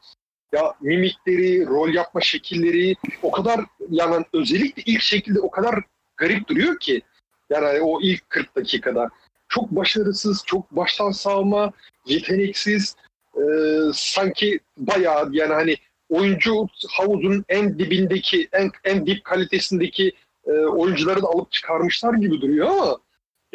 ya 0.51 0.73
mimikleri, 0.81 1.65
rol 1.65 1.89
yapma 1.89 2.21
şekilleri 2.21 2.95
o 3.23 3.31
kadar 3.31 3.65
yani 3.89 4.25
özellikle 4.33 4.83
ilk 4.85 5.01
şekilde 5.01 5.39
o 5.39 5.51
kadar 5.51 5.83
garip 6.17 6.47
duruyor 6.47 6.79
ki 6.79 7.01
yani 7.49 7.81
o 7.81 8.01
ilk 8.01 8.29
40 8.29 8.55
dakikada. 8.55 9.09
Çok 9.49 9.71
başarısız, 9.71 10.43
çok 10.45 10.71
baştan 10.71 11.11
sağma, 11.11 11.71
yeteneksiz, 12.05 12.95
e, 13.35 13.41
sanki 13.93 14.59
bayağı 14.77 15.29
yani 15.31 15.53
hani 15.53 15.75
oyuncu 16.09 16.67
havuzun 16.89 17.45
en 17.49 17.79
dibindeki, 17.79 18.47
en, 18.51 18.71
en 18.83 19.05
dip 19.05 19.23
kalitesindeki 19.23 20.11
e, 20.45 20.51
oyuncuları 20.51 21.21
da 21.21 21.27
alıp 21.27 21.51
çıkarmışlar 21.51 22.13
gibi 22.13 22.41
duruyor 22.41 22.67
ama 22.67 22.97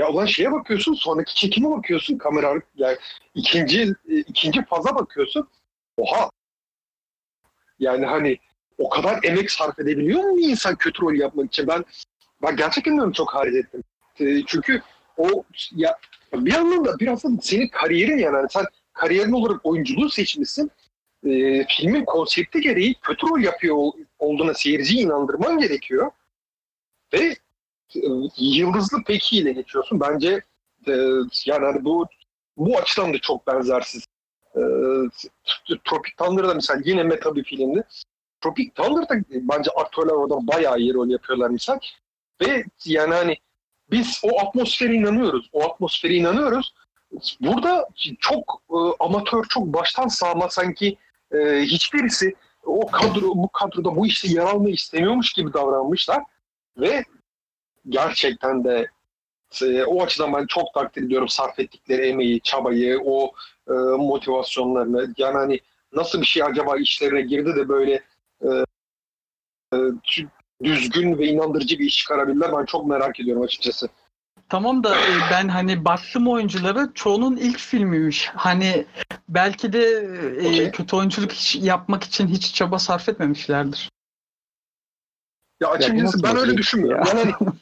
ya 0.03 0.11
ulan 0.11 0.27
şeye 0.27 0.53
bakıyorsun, 0.53 0.95
sonraki 0.95 1.35
çekime 1.35 1.71
bakıyorsun, 1.71 2.19
kamera 2.19 2.55
yani 2.77 2.97
ikinci 3.35 3.83
e, 3.83 4.17
ikinci 4.17 4.65
faza 4.65 4.95
bakıyorsun. 4.95 5.49
Oha! 5.97 6.31
Yani 7.79 8.07
hani 8.07 8.39
o 8.79 8.89
kadar 8.89 9.19
emek 9.23 9.51
sarf 9.51 9.79
edebiliyor 9.79 10.23
mu 10.23 10.41
insan 10.41 10.77
kötü 10.77 11.03
rol 11.03 11.15
yapmak 11.15 11.47
için? 11.47 11.67
Ben 11.67 11.85
ben 12.43 12.57
gerçekten 12.57 13.13
çok 13.13 13.35
hayret 13.35 13.55
ettim. 13.55 13.83
E, 14.21 14.43
çünkü 14.47 14.83
o 15.17 15.45
ya 15.73 15.99
bir 16.33 16.55
anlamda 16.55 16.99
biraz 16.99 17.25
da 17.25 17.29
senin 17.43 17.69
kariyerin 17.69 18.19
yani. 18.19 18.37
yani 18.37 18.49
sen 18.51 18.65
kariyerin 18.93 19.33
olarak 19.33 19.67
oyunculuğu 19.67 20.11
seçmişsin. 20.11 20.71
E, 21.27 21.65
filmin 21.69 22.05
konsepti 22.05 22.61
gereği 22.61 22.95
kötü 23.03 23.27
rol 23.27 23.41
yapıyor 23.41 23.77
olduğuna 24.19 24.55
seyirciyi 24.55 25.05
inandırman 25.05 25.59
gerekiyor. 25.59 26.11
Ve 27.13 27.37
yıldızlı 28.37 28.99
peki 29.07 29.39
ile 29.39 29.53
geçiyorsun. 29.53 30.01
Bence 30.01 30.41
e, 30.87 30.93
yani 31.47 31.65
hani 31.65 31.85
bu 31.85 32.07
bu 32.57 32.79
açıdan 32.79 33.15
da 33.15 33.19
çok 33.19 33.47
benzersiz. 33.47 34.07
E, 34.57 34.61
Tropic 35.85 36.13
Thunder'da 36.19 36.55
mesela 36.55 36.81
yine 36.85 37.03
meta 37.03 37.35
bir 37.35 37.45
filmdi. 37.45 37.85
Tropic 38.41 38.71
Thunder'da 38.75 39.15
bence 39.31 39.71
aktörler 39.71 40.13
orada 40.13 40.47
bayağı 40.47 40.79
iyi 40.79 40.95
rol 40.95 41.09
yapıyorlar 41.09 41.51
misal. 41.51 41.79
Ve 42.41 42.65
yani 42.85 43.15
hani 43.15 43.37
biz 43.91 44.21
o 44.25 44.41
atmosfere 44.41 44.95
inanıyoruz. 44.95 45.51
O 45.53 45.65
atmosfere 45.65 46.15
inanıyoruz. 46.15 46.75
Burada 47.41 47.89
çok 48.21 48.63
e, 48.71 48.77
amatör, 49.01 49.45
çok 49.49 49.67
baştan 49.67 50.09
sağma 50.09 50.49
sanki 50.49 50.97
e, 51.33 51.61
hiçbirisi 51.61 52.35
o 52.65 52.87
kadro 52.87 53.23
bu 53.23 53.49
kadroda 53.49 53.97
bu 53.97 54.07
işte 54.07 54.29
yer 54.29 54.43
almayı 54.43 54.75
istemiyormuş 54.75 55.33
gibi 55.33 55.53
davranmışlar 55.53 56.23
ve 56.77 57.05
gerçekten 57.89 58.65
de 58.65 58.91
e, 59.63 59.85
o 59.85 60.03
açıdan 60.03 60.33
ben 60.33 60.47
çok 60.47 60.75
takdir 60.75 61.03
ediyorum 61.03 61.29
sarf 61.29 61.59
ettikleri 61.59 62.07
emeği, 62.07 62.41
çabayı, 62.41 63.01
o 63.05 63.33
e, 63.69 63.73
motivasyonlarını. 63.99 65.15
Yani 65.17 65.37
hani 65.37 65.61
nasıl 65.93 66.21
bir 66.21 66.27
şey 66.27 66.43
acaba 66.43 66.77
işlerine 66.77 67.23
girdi 67.23 67.57
de 67.57 67.69
böyle 67.69 68.03
e, 68.43 68.49
e, 69.75 69.79
düzgün 70.65 71.19
ve 71.19 71.27
inandırıcı 71.27 71.79
bir 71.79 71.85
iş 71.85 71.97
çıkarabilirler. 71.97 72.53
Ben 72.53 72.65
çok 72.65 72.87
merak 72.87 73.21
ediyorum 73.21 73.43
açıkçası. 73.43 73.89
Tamam 74.49 74.85
da 74.85 74.97
e, 74.97 75.13
ben 75.31 75.49
hani 75.49 75.85
baktım 75.85 76.29
oyunculara 76.29 76.89
çoğunun 76.95 77.37
ilk 77.37 77.59
filmiymiş. 77.59 78.29
Hani 78.35 78.87
belki 79.29 79.73
de 79.73 79.83
e, 80.41 80.49
okay. 80.49 80.71
kötü 80.71 80.97
oyunculuk 80.97 81.33
hiç 81.33 81.57
yapmak 81.57 82.05
için 82.05 82.27
hiç 82.27 82.55
çaba 82.55 82.79
sarf 82.79 83.09
etmemişlerdir. 83.09 83.91
Ya 85.63 85.69
açıkçası 85.69 86.23
ben 86.23 86.37
öyle 86.37 86.57
düşünmüyorum. 86.57 87.07
Ya. 87.07 87.19
Yani 87.19 87.35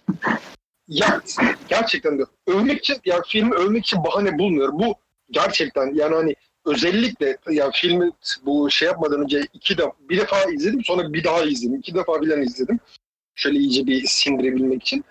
ya 0.91 1.21
gerçekten 1.69 2.19
de 2.19 2.23
övmek 2.47 2.79
için 2.79 2.97
ya 3.05 3.23
filmi 3.27 3.55
övmek 3.55 3.87
için 3.87 4.05
bahane 4.05 4.39
bulmuyorum. 4.39 4.79
Bu 4.79 4.95
gerçekten 5.31 5.95
yani 5.95 6.15
hani 6.15 6.35
özellikle 6.67 7.39
ya 7.51 7.71
filmi 7.71 8.11
bu 8.45 8.71
şey 8.71 8.89
yapmadan 8.89 9.23
önce 9.23 9.43
iki 9.53 9.79
defa 9.79 9.93
bir 10.01 10.19
defa 10.19 10.37
izledim 10.51 10.85
sonra 10.85 11.13
bir 11.13 11.25
daha 11.25 11.43
izledim. 11.43 11.79
iki 11.79 11.95
defa 11.95 12.23
bilen 12.23 12.43
izledim. 12.43 12.81
Şöyle 13.35 13.59
iyice 13.59 13.87
bir 13.87 14.05
sindirebilmek 14.07 14.83
için. 14.83 15.05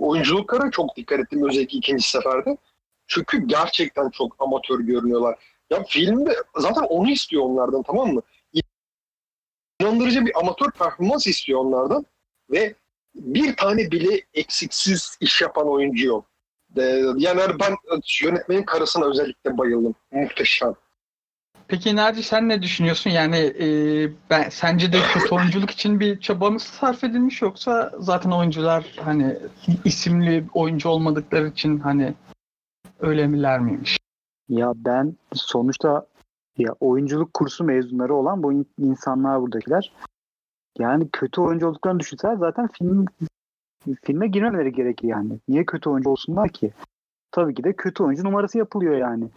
Oyunculuklara 0.00 0.70
çok 0.70 0.96
dikkat 0.96 1.20
ettim 1.20 1.48
özellikle 1.48 1.78
ikinci 1.78 2.08
seferde. 2.08 2.56
Çünkü 3.06 3.46
gerçekten 3.46 4.10
çok 4.10 4.36
amatör 4.38 4.80
görünüyorlar. 4.80 5.38
Ya 5.70 5.84
filmde 5.88 6.36
zaten 6.56 6.82
onu 6.82 7.10
istiyor 7.10 7.42
onlardan 7.42 7.82
tamam 7.82 8.14
mı? 8.14 8.22
İnandırıcı 9.80 10.26
bir 10.26 10.38
amatör 10.38 10.70
performans 10.70 11.26
istiyor 11.26 11.60
onlardan 11.60 12.06
ve 12.50 12.74
bir 13.14 13.56
tane 13.56 13.90
bile 13.90 14.20
eksiksiz 14.34 15.16
iş 15.20 15.42
yapan 15.42 15.68
oyuncu 15.68 16.06
yok. 16.06 16.26
Yani 17.16 17.40
ben 17.60 17.76
yönetmenin 18.22 18.62
karısına 18.62 19.04
özellikle 19.04 19.58
bayıldım. 19.58 19.94
Muhteşem. 20.12 20.74
Peki 21.68 21.96
Naci 21.96 22.22
sen 22.22 22.48
ne 22.48 22.62
düşünüyorsun? 22.62 23.10
Yani 23.10 23.36
e, 23.36 23.66
ben 24.30 24.48
sence 24.48 24.92
de 24.92 24.98
kötü 25.12 25.34
oyunculuk 25.34 25.70
için 25.70 26.00
bir 26.00 26.20
çabamız 26.20 26.62
sarf 26.62 27.04
edilmiş 27.04 27.42
yoksa 27.42 27.92
zaten 27.98 28.30
oyuncular 28.30 28.84
hani 29.04 29.38
isimli 29.84 30.44
oyuncu 30.54 30.88
olmadıkları 30.88 31.48
için 31.48 31.78
hani 31.78 32.14
öyle 33.00 33.26
miler 33.26 33.60
miymiş? 33.60 33.98
Ya 34.48 34.72
ben 34.76 35.16
sonuçta 35.32 36.06
ya 36.58 36.72
oyunculuk 36.80 37.34
kursu 37.34 37.64
mezunları 37.64 38.14
olan 38.14 38.42
bu 38.42 38.64
insanlar 38.78 39.40
buradakiler. 39.40 39.92
Yani 40.80 41.08
kötü 41.12 41.40
oyuncu 41.40 41.68
olduklarını 41.68 42.00
düşünseler 42.00 42.36
zaten 42.36 42.68
film 42.68 43.04
filme 44.02 44.28
girmemeleri 44.28 44.72
gerekir 44.72 45.08
yani. 45.08 45.38
Niye 45.48 45.64
kötü 45.64 45.90
oyuncu 45.90 46.10
olsunlar 46.10 46.48
ki? 46.48 46.72
Tabii 47.30 47.54
ki 47.54 47.64
de 47.64 47.72
kötü 47.72 48.02
oyuncu 48.02 48.24
numarası 48.24 48.58
yapılıyor 48.58 48.96
yani. 48.96 49.28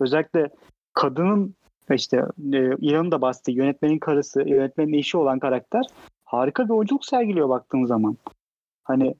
Özellikle 0.00 0.50
kadının 0.94 1.54
işte 1.94 2.16
e, 2.52 2.76
İran'ın 2.78 3.10
da 3.10 3.22
bahsettiği 3.22 3.56
yönetmenin 3.56 3.98
karısı, 3.98 4.42
yönetmenin 4.48 4.92
eşi 4.92 5.16
olan 5.16 5.38
karakter 5.38 5.82
harika 6.24 6.64
bir 6.64 6.70
oyunculuk 6.70 7.04
sergiliyor 7.04 7.48
baktığın 7.48 7.84
zaman. 7.84 8.16
Hani 8.84 9.14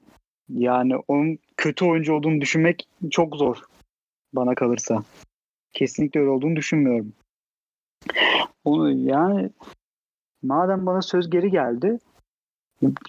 yani 0.49 0.97
onun 1.07 1.39
kötü 1.57 1.85
oyuncu 1.85 2.13
olduğunu 2.13 2.41
düşünmek 2.41 2.87
çok 3.11 3.35
zor 3.35 3.57
bana 4.33 4.55
kalırsa. 4.55 5.03
Kesinlikle 5.73 6.19
öyle 6.19 6.29
olduğunu 6.29 6.55
düşünmüyorum. 6.55 7.13
Onu 8.63 8.91
yani 8.91 9.49
madem 10.43 10.85
bana 10.85 11.01
söz 11.01 11.29
geri 11.29 11.51
geldi 11.51 11.99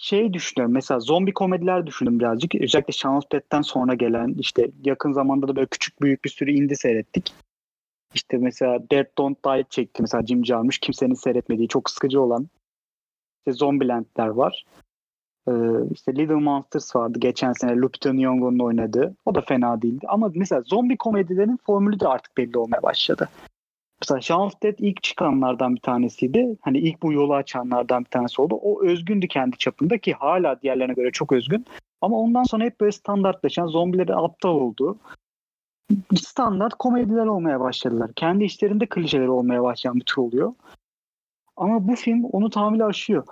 şey 0.01 0.33
düşünüyorum 0.33 0.75
mesela 0.75 1.01
zombi 1.01 1.33
komediler 1.33 1.87
düşündüm 1.87 2.21
birazcık. 2.21 2.55
Özellikle 2.55 2.93
Shaun 2.93 3.17
of 3.17 3.33
Dead'den 3.33 3.63
sonra 3.63 3.95
gelen 3.95 4.35
işte 4.39 4.71
yakın 4.85 5.13
zamanda 5.13 5.49
da 5.49 5.57
böyle 5.57 5.67
küçük 5.67 6.03
büyük 6.03 6.25
bir 6.25 6.31
sürü 6.31 6.53
indie 6.53 6.77
seyrettik. 6.77 7.35
İşte 8.15 8.37
mesela 8.37 8.91
Dead 8.91 9.07
Don't 9.19 9.45
Die 9.45 9.65
çekti 9.71 10.03
mesela 10.03 10.27
Jim 10.27 10.47
Jarmusch 10.47 10.79
kimsenin 10.81 11.15
seyretmediği 11.15 11.69
çok 11.69 11.91
sıkıcı 11.91 12.21
olan 12.21 12.49
işte 13.39 13.53
Zombieland'ler 13.53 14.27
var. 14.27 14.65
Ee, 15.49 15.53
işte 15.93 16.15
Little 16.15 16.35
Monsters 16.35 16.97
vardı 16.97 17.19
geçen 17.19 17.53
sene 17.53 17.77
Lupita 17.77 18.13
Nyong'o'nun 18.13 18.59
oynadığı. 18.59 19.15
O 19.25 19.35
da 19.35 19.41
fena 19.41 19.83
değildi. 19.83 20.07
Ama 20.09 20.31
mesela 20.35 20.63
zombi 20.63 20.97
komedilerin 20.97 21.59
formülü 21.67 22.01
de 22.01 22.09
artık 22.09 22.37
belli 22.37 22.59
olmaya 22.59 22.83
başladı. 22.83 23.29
Mesela 24.03 24.21
Shaun 24.21 24.51
Dead 24.63 24.79
ilk 24.79 25.03
çıkanlardan 25.03 25.77
bir 25.77 25.81
tanesiydi. 25.81 26.57
Hani 26.61 26.79
ilk 26.79 27.03
bu 27.03 27.13
yolu 27.13 27.35
açanlardan 27.35 28.05
bir 28.05 28.11
tanesi 28.11 28.43
oldu. 28.43 28.55
O 28.55 28.85
özgündü 28.85 29.29
kendi 29.29 29.59
çapında 29.59 29.99
ki 29.99 30.13
hala 30.13 30.61
diğerlerine 30.63 30.95
göre 30.95 31.11
çok 31.11 31.33
özgün. 31.33 31.67
Ama 32.01 32.17
ondan 32.17 32.43
sonra 32.43 32.65
hep 32.65 32.81
böyle 32.81 32.93
standartlaşan 32.93 33.67
zombileri 33.67 34.15
aptal 34.15 34.55
oldu. 34.55 34.99
Standart 36.17 36.75
komediler 36.75 37.27
olmaya 37.27 37.61
başladılar. 37.61 38.11
Kendi 38.17 38.45
işlerinde 38.45 38.87
klişeler 38.87 39.27
olmaya 39.27 39.63
başlayan 39.63 39.95
bir 39.95 40.05
tür 40.05 40.17
oluyor. 40.17 40.55
Ama 41.57 41.89
bu 41.89 41.97
film 41.97 42.25
onu 42.25 42.51
tamamıyla 42.51 42.87
aşıyor. 42.87 43.25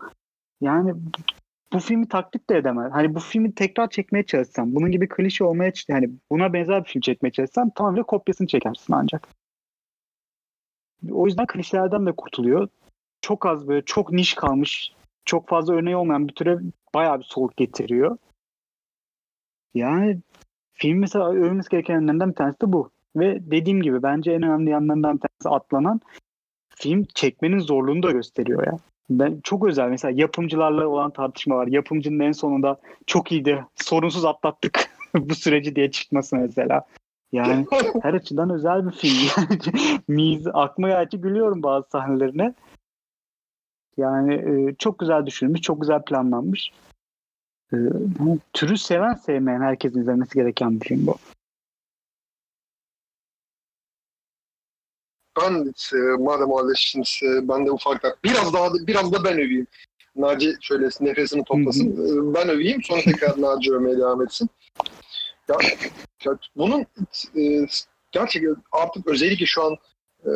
Yani 0.60 0.94
bu 1.72 1.78
filmi 1.78 2.08
taklit 2.08 2.50
de 2.50 2.56
edemez. 2.56 2.92
Hani 2.92 3.14
bu 3.14 3.20
filmi 3.20 3.54
tekrar 3.54 3.90
çekmeye 3.90 4.22
çalışsan, 4.22 4.74
bunun 4.74 4.90
gibi 4.90 5.08
klişe 5.08 5.44
olmaya 5.44 5.72
yani 5.88 6.10
buna 6.30 6.52
benzer 6.52 6.84
bir 6.84 6.88
film 6.88 7.00
çekmeye 7.00 7.30
çalışsan 7.30 7.70
tamamıyla 7.70 8.04
kopyasını 8.04 8.46
çekersin 8.46 8.92
ancak. 8.92 9.28
O 11.12 11.26
yüzden 11.26 11.46
klişelerden 11.46 12.06
de 12.06 12.12
kurtuluyor. 12.12 12.68
Çok 13.20 13.46
az 13.46 13.68
böyle 13.68 13.84
çok 13.84 14.12
niş 14.12 14.34
kalmış, 14.34 14.92
çok 15.24 15.48
fazla 15.48 15.74
örneği 15.74 15.96
olmayan 15.96 16.28
bir 16.28 16.34
türe 16.34 16.58
bayağı 16.94 17.18
bir 17.18 17.24
soğuk 17.24 17.56
getiriyor. 17.56 18.18
Yani 19.74 20.18
film 20.72 20.98
mesela 20.98 21.30
övmemiz 21.30 21.68
gereken 21.68 21.94
yönlerinden 21.94 22.30
bir 22.30 22.34
tanesi 22.34 22.60
de 22.60 22.72
bu. 22.72 22.90
Ve 23.16 23.50
dediğim 23.50 23.82
gibi 23.82 24.02
bence 24.02 24.32
en 24.32 24.42
önemli 24.42 24.70
yanlarından 24.70 25.14
bir 25.14 25.20
tanesi 25.20 25.56
atlanan 25.56 26.00
film 26.68 27.04
çekmenin 27.14 27.58
zorluğunu 27.58 28.02
da 28.02 28.10
gösteriyor 28.10 28.66
ya. 28.66 28.78
Ben 29.10 29.40
çok 29.42 29.66
özel 29.66 29.88
mesela 29.88 30.20
yapımcılarla 30.20 30.86
olan 30.86 31.10
tartışma 31.10 31.56
var. 31.56 31.66
Yapımcının 31.66 32.20
en 32.20 32.32
sonunda 32.32 32.80
çok 33.06 33.32
iyiydi. 33.32 33.64
Sorunsuz 33.74 34.24
atlattık 34.24 34.90
bu 35.14 35.34
süreci 35.34 35.76
diye 35.76 35.90
çıkması 35.90 36.36
mesela. 36.36 36.86
Yani 37.32 37.66
her 38.02 38.14
açıdan 38.14 38.50
özel 38.50 38.86
bir 38.86 38.92
film. 38.92 39.30
Yani 39.36 39.58
miz 40.08 40.46
akma 40.52 40.88
gerçi 40.88 41.20
gülüyorum 41.20 41.62
bazı 41.62 41.88
sahnelerine. 41.90 42.54
Yani 43.96 44.34
e, 44.34 44.74
çok 44.74 44.98
güzel 44.98 45.26
düşünülmüş, 45.26 45.60
çok 45.60 45.80
güzel 45.80 46.02
planlanmış. 46.02 46.72
E, 47.72 47.76
türü 48.52 48.78
seven 48.78 49.14
sevmeyen 49.14 49.60
herkesin 49.60 50.00
izlemesi 50.00 50.34
gereken 50.34 50.80
bir 50.80 50.86
film 50.86 51.06
bu. 51.06 51.16
Ben 55.40 55.72
e, 55.94 56.16
madem 56.16 56.76
şimdi 56.76 57.08
e, 57.22 57.48
ben 57.48 57.66
de 57.66 57.70
ufaktan 57.70 58.12
biraz 58.24 58.52
daha 58.52 58.74
biraz 58.74 59.12
da 59.12 59.24
ben 59.24 59.34
öveyim. 59.34 59.66
Naci 60.16 60.56
şöyle 60.60 60.88
nefesini 61.00 61.44
toplasın. 61.44 61.90
E, 61.90 62.34
ben 62.34 62.48
öveyim 62.48 62.82
sonra 62.82 63.00
tekrar 63.00 63.40
Naci 63.40 63.72
övmeye 63.72 63.98
devam 63.98 64.22
etsin. 64.22 64.50
Ya, 65.48 65.56
ya 66.24 66.38
bunun 66.56 66.86
e, 67.36 67.66
gerçekten 68.12 68.56
artık 68.72 69.06
özellikle 69.06 69.46
şu 69.46 69.64
an 69.64 69.76
e, 70.24 70.30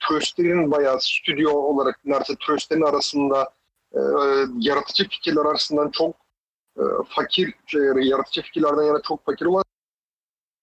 turistlerin 0.00 0.70
bayağı 0.70 1.00
stüdyo 1.00 1.50
olarak 1.50 2.00
neredeyse 2.04 2.34
turistlerin 2.36 2.82
arasında 2.82 3.50
e, 3.92 4.00
yaratıcı 4.58 5.08
fikirler 5.08 5.44
arasından 5.44 5.90
çok 5.90 6.16
e, 6.78 6.82
fakir, 7.08 7.54
şey, 7.66 7.80
yaratıcı 7.82 8.42
fikirlerden 8.42 8.82
yana 8.82 9.02
çok 9.02 9.24
fakir 9.24 9.46
olan 9.46 9.64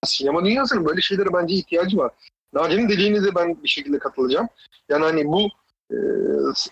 sinema 0.05 0.45
dünyasının 0.45 0.85
böyle 0.85 1.01
şeylere 1.01 1.33
bence 1.33 1.55
ihtiyacı 1.55 1.97
var. 1.97 2.11
Naci'nin 2.53 2.89
dediğine 2.89 3.23
de 3.23 3.35
ben 3.35 3.63
bir 3.63 3.69
şekilde 3.69 3.99
katılacağım. 3.99 4.47
Yani 4.89 5.03
hani 5.03 5.25
bu 5.25 5.49
e, 5.91 5.97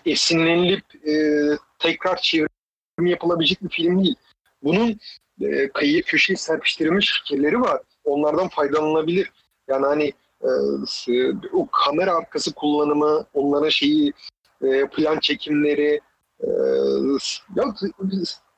esinlenilip 0.06 1.06
e, 1.08 1.14
tekrar 1.78 2.16
çevrim 2.16 3.06
yapılabilecek 3.06 3.62
bir 3.62 3.68
film 3.68 4.04
değil. 4.04 4.16
Bunun 4.62 5.00
e, 5.40 5.68
kıyıya 5.68 6.02
köşeye 6.02 6.36
serpiştirilmiş 6.36 7.12
fikirleri 7.12 7.60
var. 7.60 7.80
Onlardan 8.04 8.48
faydalanılabilir. 8.48 9.32
Yani 9.68 9.86
hani 9.86 10.12
e, 10.42 10.50
o 11.52 11.66
kamera 11.66 12.14
arkası 12.14 12.54
kullanımı, 12.54 13.26
onların 13.34 13.68
şeyi, 13.68 14.12
e, 14.62 14.86
plan 14.86 15.18
çekimleri, 15.18 16.00
e, 16.40 16.48
ya, 17.56 17.74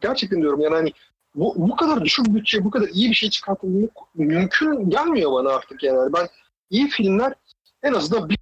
gerçekten 0.01 0.41
diyorum 0.43 0.61
yani 0.61 0.75
hani 0.75 0.93
bu, 1.35 1.55
bu 1.57 1.77
kadar 1.77 2.05
düşük 2.05 2.27
bütçe, 2.35 2.65
bu 2.65 2.71
kadar 2.71 2.89
iyi 2.89 3.11
bir 3.11 3.15
şey 3.15 3.31
çıkartılmak 3.31 3.91
mümkün 4.15 4.91
gelmiyor 4.91 5.33
bana 5.33 5.49
artık 5.49 5.83
yani. 5.83 6.13
Ben 6.13 6.29
iyi 6.71 6.89
filmler 6.89 7.35
en 7.83 7.93
azından 7.93 8.29
bir, 8.29 8.39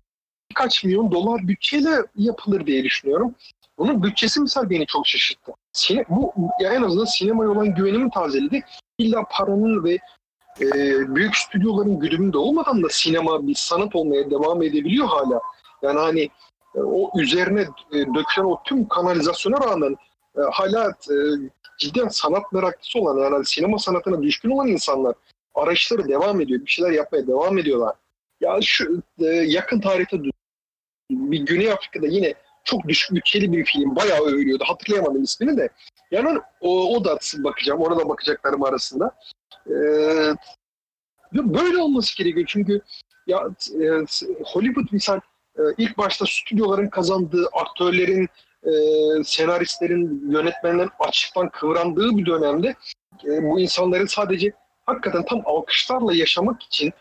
birkaç 0.50 0.84
milyon 0.84 1.12
dolar 1.12 1.48
bütçeyle 1.48 1.90
yapılır 2.16 2.66
diye 2.66 2.84
düşünüyorum. 2.84 3.34
Bunun 3.78 4.02
bütçesi 4.02 4.40
misal 4.40 4.70
beni 4.70 4.86
çok 4.86 5.06
şaşırttı. 5.06 5.52
Sine, 5.72 6.04
bu 6.08 6.32
ya 6.60 6.72
en 6.72 6.82
azından 6.82 7.04
sinemaya 7.04 7.50
olan 7.50 7.74
güvenimi 7.74 8.10
tazeledi. 8.10 8.64
İlla 8.98 9.24
paranın 9.30 9.84
ve 9.84 9.98
e, 10.60 10.70
büyük 11.14 11.36
stüdyoların 11.36 12.00
güdümünde 12.00 12.38
olmadan 12.38 12.82
da 12.82 12.88
sinema 12.90 13.46
bir 13.46 13.54
sanat 13.54 13.96
olmaya 13.96 14.30
devam 14.30 14.62
edebiliyor 14.62 15.06
hala. 15.06 15.40
Yani 15.82 15.98
hani 15.98 16.22
e, 16.74 16.80
o 16.80 17.20
üzerine 17.20 17.60
e, 17.92 17.94
dökülen 17.94 18.46
o 18.46 18.62
tüm 18.64 18.88
kanalizasyona 18.88 19.56
rağmen 19.60 19.96
e, 20.36 20.40
hala 20.52 20.88
e, 20.88 21.14
cidden 21.78 22.08
sanat 22.08 22.52
meraklısı 22.52 22.98
olan 22.98 23.32
yani 23.32 23.44
sinema 23.44 23.78
sanatına 23.78 24.22
düşkün 24.22 24.50
olan 24.50 24.68
insanlar 24.68 25.14
arayışları 25.54 26.08
devam 26.08 26.40
ediyor. 26.40 26.60
Bir 26.60 26.70
şeyler 26.70 26.90
yapmaya 26.90 27.26
devam 27.26 27.58
ediyorlar. 27.58 27.94
Ya 28.40 28.58
şu 28.62 29.02
e, 29.18 29.26
yakın 29.26 29.80
tarihte 29.80 30.22
bir 31.10 31.40
Güney 31.40 31.72
Afrika'da 31.72 32.06
yine 32.06 32.34
çok 32.64 32.88
düşük 32.88 33.14
bütçeli 33.14 33.52
bir 33.52 33.64
film. 33.64 33.96
Bayağı 33.96 34.20
övülüyordu. 34.20 34.64
Hatırlayamadım 34.66 35.22
ismini 35.22 35.56
de. 35.56 35.68
Yani 36.10 36.38
o, 36.60 36.96
o 36.96 37.04
da 37.04 37.18
bakacağım. 37.38 37.80
Orada 37.80 38.08
bakacaklarım 38.08 38.64
arasında. 38.64 39.16
Ee, 39.66 40.34
böyle 41.32 41.78
olması 41.78 42.16
gerekiyor. 42.16 42.46
Çünkü 42.46 42.80
ya 43.26 43.48
e, 43.80 43.86
Hollywood 44.44 44.86
misal 44.92 45.20
e, 45.58 45.62
ilk 45.78 45.98
başta 45.98 46.26
stüdyoların 46.26 46.88
kazandığı, 46.88 47.48
aktörlerin, 47.52 48.28
e, 48.64 48.72
senaristlerin, 49.24 50.30
yönetmenlerin 50.32 50.90
açıktan 50.98 51.48
kıvrandığı 51.48 52.16
bir 52.16 52.26
dönemde 52.26 52.74
e, 53.24 53.42
bu 53.42 53.60
insanların 53.60 54.06
sadece 54.06 54.52
hakikaten 54.86 55.24
tam 55.24 55.42
alkışlarla 55.44 56.14
yaşamak 56.14 56.62
için 56.62 56.92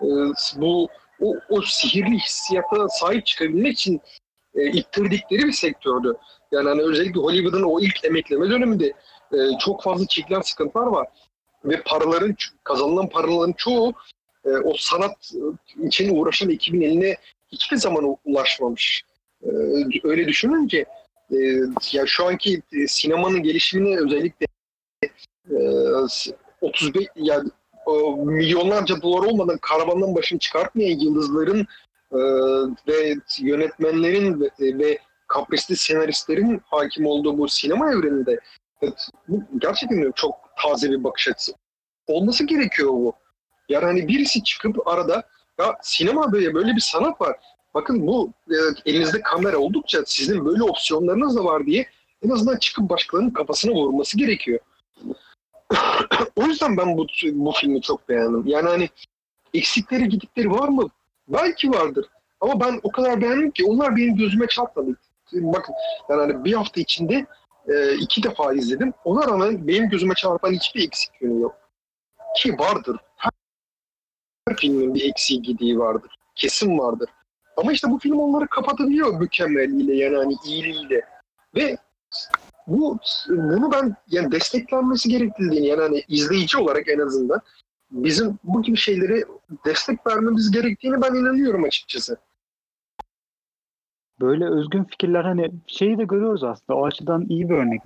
e, 0.00 0.08
bu 0.56 0.88
o, 1.20 1.36
o 1.48 1.62
sihirli 1.62 2.18
hissiyata 2.18 2.88
sahip 2.88 3.26
çıkabilmek 3.26 3.72
için 3.72 4.00
e, 4.54 4.70
ittirdikleri 4.70 5.46
bir 5.46 5.52
sektördü. 5.52 6.14
Yani 6.52 6.68
hani 6.68 6.82
özellikle 6.82 7.20
Hollywood'un 7.20 7.62
o 7.62 7.80
ilk 7.80 8.04
emekleme 8.04 8.50
döneminde 8.50 8.86
e, 9.32 9.38
çok 9.60 9.82
fazla 9.82 10.06
çekilen 10.06 10.40
sıkıntılar 10.40 10.86
var. 10.86 11.08
Ve 11.64 11.82
paraların, 11.82 12.36
kazanılan 12.64 13.08
paraların 13.08 13.52
çoğu 13.52 13.92
e, 14.44 14.48
o 14.50 14.74
sanat 14.76 15.32
e, 15.82 15.86
için 15.86 16.16
uğraşan 16.16 16.50
ekibin 16.50 16.80
eline 16.80 17.16
hiçbir 17.52 17.76
zaman 17.76 18.16
ulaşmamış. 18.24 19.02
E, 19.42 19.48
öyle 20.04 20.28
düşününce 20.28 20.84
e, 21.32 21.36
ya 21.92 22.06
şu 22.06 22.26
anki 22.26 22.62
e, 22.72 22.86
sinemanın 22.86 23.42
gelişimini 23.42 23.98
özellikle 24.00 24.46
e, 25.50 25.56
35 26.60 27.06
yani 27.16 27.50
milyonlarca 28.16 29.02
dolar 29.02 29.26
olmadan 29.26 29.58
karavandan 29.58 30.14
başını 30.14 30.38
çıkartmayan 30.38 30.98
yıldızların 30.98 31.66
e, 32.12 32.18
ve 32.88 33.16
yönetmenlerin 33.40 34.40
ve, 34.40 34.78
ve 34.78 34.98
kaprisli 35.26 35.76
senaristlerin 35.76 36.62
hakim 36.64 37.06
olduğu 37.06 37.38
bu 37.38 37.48
sinema 37.48 37.92
evreninde 37.92 38.40
gerçekten 39.58 40.12
çok 40.14 40.34
taze 40.62 40.90
bir 40.90 41.04
bakış 41.04 41.28
açısı. 41.28 41.52
Olması 42.06 42.46
gerekiyor 42.46 42.88
bu. 42.88 43.12
Yani 43.68 43.84
hani 43.84 44.08
birisi 44.08 44.44
çıkıp 44.44 44.88
arada 44.88 45.22
ya 45.58 45.76
sinema 45.82 46.32
böyle 46.32 46.54
böyle 46.54 46.76
bir 46.76 46.80
sanat 46.80 47.20
var. 47.20 47.36
Bakın 47.74 48.06
bu 48.06 48.32
e, 48.50 48.56
elinizde 48.86 49.20
kamera 49.20 49.58
oldukça 49.58 50.02
sizin 50.06 50.44
böyle 50.44 50.62
opsiyonlarınız 50.62 51.36
da 51.36 51.44
var 51.44 51.66
diye 51.66 51.86
en 52.22 52.30
azından 52.30 52.56
çıkıp 52.56 52.90
başkalarının 52.90 53.30
kafasına 53.30 53.72
vurması 53.72 54.18
gerekiyor. 54.18 54.58
o 56.36 56.42
yüzden 56.42 56.76
ben 56.76 56.96
bu, 56.96 57.06
bu 57.32 57.52
filmi 57.52 57.82
çok 57.82 58.08
beğendim. 58.08 58.46
Yani 58.46 58.68
hani 58.68 58.88
eksikleri 59.54 60.08
gidikleri 60.08 60.50
var 60.50 60.68
mı? 60.68 60.88
Belki 61.30 61.70
vardır. 61.70 62.06
Ama 62.40 62.60
ben 62.60 62.80
o 62.82 62.90
kadar 62.90 63.20
beğendim 63.20 63.50
ki 63.50 63.64
onlar 63.64 63.96
benim 63.96 64.16
gözüme 64.16 64.46
çarpmadı. 64.46 64.96
Bakın 65.32 65.74
yani 66.08 66.20
hani 66.20 66.44
bir 66.44 66.52
hafta 66.52 66.80
içinde 66.80 67.26
e, 67.68 67.94
iki 67.94 68.22
defa 68.22 68.52
izledim. 68.52 68.92
Ona 69.04 69.26
rağmen 69.26 69.68
benim 69.68 69.88
gözüme 69.88 70.14
çarpan 70.14 70.52
hiçbir 70.52 70.86
eksik 70.86 71.10
yönü 71.20 71.40
yok. 71.40 71.56
Ki 72.36 72.58
vardır. 72.58 72.96
Her 73.16 73.30
filmin 74.56 74.94
bir 74.94 75.10
eksiği 75.10 75.42
gidiği 75.42 75.78
vardır. 75.78 76.10
Kesin 76.34 76.78
vardır. 76.78 77.10
Ama 77.56 77.72
işte 77.72 77.90
bu 77.90 77.98
film 77.98 78.18
onları 78.18 78.46
kapatabiliyor 78.46 79.20
mükemmeliyle 79.20 79.96
yani 79.96 80.16
hani 80.16 80.34
iyiliğiyle. 80.46 81.04
Ve 81.54 81.76
bu 82.66 82.98
bunu 83.28 83.72
ben 83.72 83.96
yani 84.08 84.32
desteklenmesi 84.32 85.08
gerektiğini 85.08 85.66
yani 85.66 85.80
hani 85.80 86.04
izleyici 86.08 86.58
olarak 86.58 86.88
en 86.88 86.98
azından 86.98 87.40
bizim 87.90 88.38
bu 88.44 88.62
gibi 88.62 88.76
şeyleri 88.76 89.24
destek 89.66 90.06
vermemiz 90.06 90.50
gerektiğini 90.50 91.02
ben 91.02 91.14
inanıyorum 91.14 91.64
açıkçası. 91.64 92.16
Böyle 94.20 94.44
özgün 94.44 94.84
fikirler 94.84 95.24
hani 95.24 95.50
şeyi 95.66 95.98
de 95.98 96.04
görüyoruz 96.04 96.44
aslında. 96.44 96.78
O 96.78 96.86
açıdan 96.86 97.26
iyi 97.28 97.50
bir 97.50 97.54
örnek. 97.54 97.82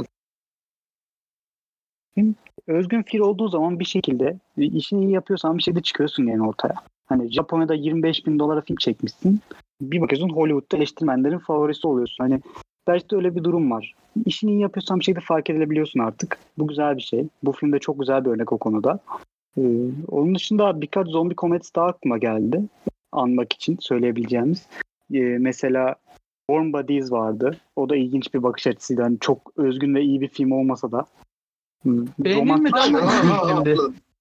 Özgün 2.67 3.03
fikir 3.03 3.21
olduğu 3.21 3.49
zaman 3.49 3.81
bir 3.81 3.85
şekilde 3.85 4.39
işini 4.57 5.05
iyi 5.05 5.13
yapıyorsan 5.13 5.59
bir 5.59 5.63
şeyde 5.63 5.83
çıkıyorsun 5.83 6.27
yani 6.27 6.47
ortaya. 6.47 6.75
Hani 7.07 7.33
Japonya'da 7.33 7.75
25 7.75 8.27
bin 8.27 8.39
dolara 8.39 8.61
film 8.61 8.77
çekmişsin. 8.77 9.41
bir 9.81 10.01
bakıyorsun 10.01 10.29
Hollywood'da 10.29 10.77
eleştirmenlerin 10.77 11.39
favorisi 11.39 11.87
oluyorsun. 11.87 12.25
Hani 12.25 12.41
belki 12.87 13.11
de 13.11 13.17
öyle 13.17 13.37
bir 13.37 13.45
durum 13.45 13.71
var. 13.71 13.95
İşini 14.27 14.51
iyi 14.51 14.61
yapıyorsan 14.61 14.99
bir 14.99 15.05
şekilde 15.05 15.25
fark 15.25 15.51
edilebiliyorsun 15.51 16.01
artık. 16.01 16.39
Bu 16.59 16.67
güzel 16.67 16.97
bir 16.97 17.03
şey. 17.03 17.29
Bu 17.43 17.53
filmde 17.53 17.79
çok 17.79 18.01
güzel 18.01 18.25
bir 18.25 18.31
örnek 18.31 18.53
o 18.53 18.59
konuda. 18.59 19.01
Ee, 19.59 19.63
onun 20.09 20.35
dışında 20.35 20.81
birkaç 20.81 21.09
zombi 21.09 21.35
komedisi 21.35 21.75
daha 21.75 21.87
aklıma 21.87 22.19
geldi. 22.19 22.63
Anmak 23.13 23.53
için 23.53 23.77
söyleyebileceğimiz. 23.81 24.67
Ee, 25.15 25.19
mesela 25.21 25.95
Warm 26.51 26.73
Bodies 26.73 27.13
vardı. 27.13 27.57
O 27.77 27.89
da 27.89 27.97
ilginç 27.97 28.35
bir 28.35 28.43
bakış 28.43 28.67
açısıydı. 28.67 29.03
Hani 29.03 29.19
çok 29.21 29.53
özgün 29.57 29.95
ve 29.95 30.03
iyi 30.03 30.21
bir 30.21 30.29
film 30.29 30.53
olmasa 30.53 30.93
da. 30.93 31.07
Hmm, 31.83 32.07
Beğenilmedi 32.19 32.73
romantik, 32.73 32.95
ama 33.43 33.65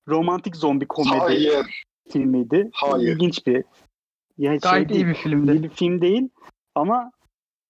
romantik 0.08 0.56
zombi 0.56 0.86
komedi 0.86 1.19
Hayır. 1.19 1.86
filmiydi. 2.10 2.69
Hayır. 2.74 3.08
İlginç 3.15 3.48
bir 3.48 3.63
ya 4.38 4.56
Gayet 4.56 4.63
şey 4.89 5.00
iyi 5.00 5.06
bir 5.08 5.13
değil, 5.13 5.24
filmdi. 5.24 5.52
iyi 5.52 5.63
bir 5.63 5.69
film 5.69 6.02
değil 6.02 6.30
ama 6.76 7.12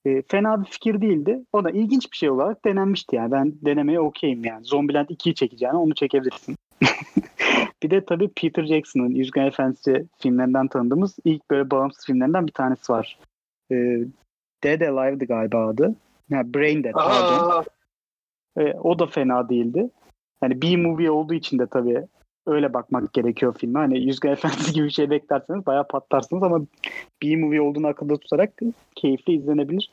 e, 0.05 0.21
fena 0.21 0.61
bir 0.61 0.65
fikir 0.65 1.01
değildi. 1.01 1.45
O 1.53 1.63
da 1.63 1.71
ilginç 1.71 2.11
bir 2.11 2.17
şey 2.17 2.29
olarak 2.29 2.65
denenmişti 2.65 3.15
yani. 3.15 3.31
Ben 3.31 3.53
denemeye 3.61 3.99
okeyim 3.99 4.45
yani. 4.45 4.65
Zombieland 4.65 5.09
2'yi 5.09 5.35
çekeceğine 5.35 5.77
onu 5.77 5.95
çekebilirsin. 5.95 6.55
bir 7.83 7.89
de 7.91 8.05
tabii 8.05 8.29
Peter 8.35 8.63
Jackson'ın 8.63 9.09
Yüzgen 9.09 9.45
Efendisi 9.45 10.07
filmlerinden 10.19 10.67
tanıdığımız 10.67 11.15
ilk 11.25 11.49
böyle 11.51 11.71
bağımsız 11.71 12.05
filmlerinden 12.05 12.47
bir 12.47 12.51
tanesi 12.51 12.91
var. 12.91 13.19
E, 13.71 13.75
Dead 14.63 14.81
Alive'dı 14.81 15.25
galiba 15.25 15.67
adı. 15.67 15.95
Ha, 16.31 16.41
Brain 16.53 16.83
Dead 16.83 16.93
pardon. 16.93 17.63
E, 18.57 18.73
o 18.73 18.99
da 18.99 19.05
fena 19.05 19.49
değildi. 19.49 19.89
Hani 20.39 20.61
B-movie 20.61 21.11
olduğu 21.11 21.33
için 21.33 21.59
de 21.59 21.67
tabii 21.67 22.07
öyle 22.45 22.73
bakmak 22.73 23.13
gerekiyor 23.13 23.55
filme. 23.57 23.79
Hani 23.79 23.99
Yüzgen 23.99 24.31
Efendisi 24.31 24.73
gibi 24.73 24.85
bir 24.85 24.91
şey 24.91 25.09
beklerseniz 25.09 25.65
bayağı 25.65 25.87
patlarsınız 25.87 26.43
ama 26.43 26.61
B-movie 27.23 27.61
olduğunu 27.61 27.87
akılda 27.87 28.17
tutarak 28.17 28.53
keyifli 28.95 29.33
izlenebilir. 29.33 29.91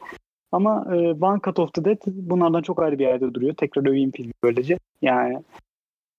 Ama 0.53 0.87
e, 0.95 0.97
One 1.13 1.41
Cut 1.45 1.59
of 1.59 1.73
the 1.73 1.85
Dead 1.85 1.99
bunlardan 2.07 2.63
çok 2.63 2.83
ayrı 2.83 2.99
bir 2.99 3.05
yerde 3.05 3.35
duruyor. 3.35 3.55
Tekrar 3.55 3.87
öveyim 3.87 4.11
filmi 4.11 4.33
böylece. 4.43 4.79
Yani 5.03 5.43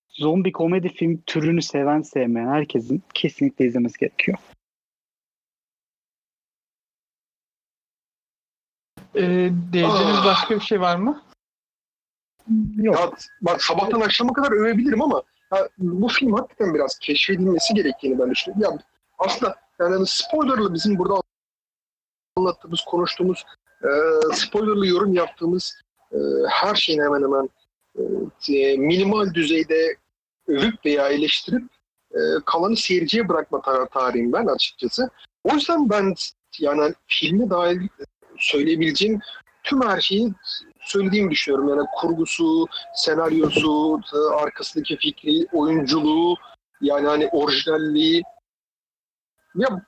zombi 0.09 0.51
komedi 0.51 0.89
film 0.89 1.21
türünü 1.25 1.61
seven 1.61 2.01
sevmeyen 2.01 2.47
herkesin 2.47 3.03
kesinlikle 3.13 3.65
izlemesi 3.65 3.99
gerekiyor. 3.99 4.37
Ee, 9.15 9.49
diyeceğiniz 9.73 10.15
Ah. 10.19 10.25
başka 10.25 10.55
bir 10.55 10.59
şey 10.59 10.81
var 10.81 10.95
mı? 10.95 11.21
Yok. 12.75 12.95
ya, 12.95 13.11
bak 13.41 13.63
sabahtan 13.63 14.01
akşama 14.01 14.33
kadar 14.33 14.51
övebilirim 14.51 15.01
ama 15.01 15.23
ya, 15.51 15.69
bu 15.77 16.07
film 16.07 16.33
hakikaten 16.33 16.73
biraz 16.73 16.99
keşfedilmesi 16.99 17.73
gerektiğini 17.73 18.19
ben 18.19 18.31
düşünüyorum. 18.31 18.63
Ya, 18.63 18.83
aslında 19.19 19.55
yani 19.79 19.93
hani 19.93 20.07
spoilerlı 20.07 20.73
bizim 20.73 20.99
burada 20.99 21.21
anlattığımız, 22.35 22.81
konuştuğumuz, 22.81 23.43
e, 23.83 23.89
spoilerlı 24.35 24.87
yorum 24.87 25.13
yaptığımız 25.13 25.81
e, 26.11 26.17
her 26.49 26.75
şeyin 26.75 27.01
hemen 27.01 27.21
hemen 27.23 27.49
e, 28.49 28.77
minimal 28.77 29.33
düzeyde 29.33 29.95
övüp 30.47 30.85
veya 30.85 31.09
eleştirip 31.09 31.63
e, 32.11 32.19
kalanı 32.45 32.77
seyirciye 32.77 33.29
bırakma 33.29 33.61
taraftarıyım 33.61 34.33
ben 34.33 34.45
açıkçası. 34.45 35.09
O 35.43 35.53
yüzden 35.53 35.89
ben 35.89 36.13
yani 36.59 36.93
filme 37.07 37.49
dair 37.49 37.81
söyleyebileceğim 38.37 39.19
tüm 39.63 39.81
her 39.81 40.01
şeyi 40.01 40.33
söylediğimi 40.83 41.31
düşünüyorum. 41.31 41.69
Yani 41.69 41.87
kurgusu, 41.99 42.67
senaryosu, 42.95 44.01
e, 44.13 44.35
arkasındaki 44.35 44.97
fikri, 44.97 45.47
oyunculuğu, 45.53 46.35
yani 46.81 47.07
hani 47.07 47.27
orijinalliği. 47.27 48.23
Ya 49.55 49.85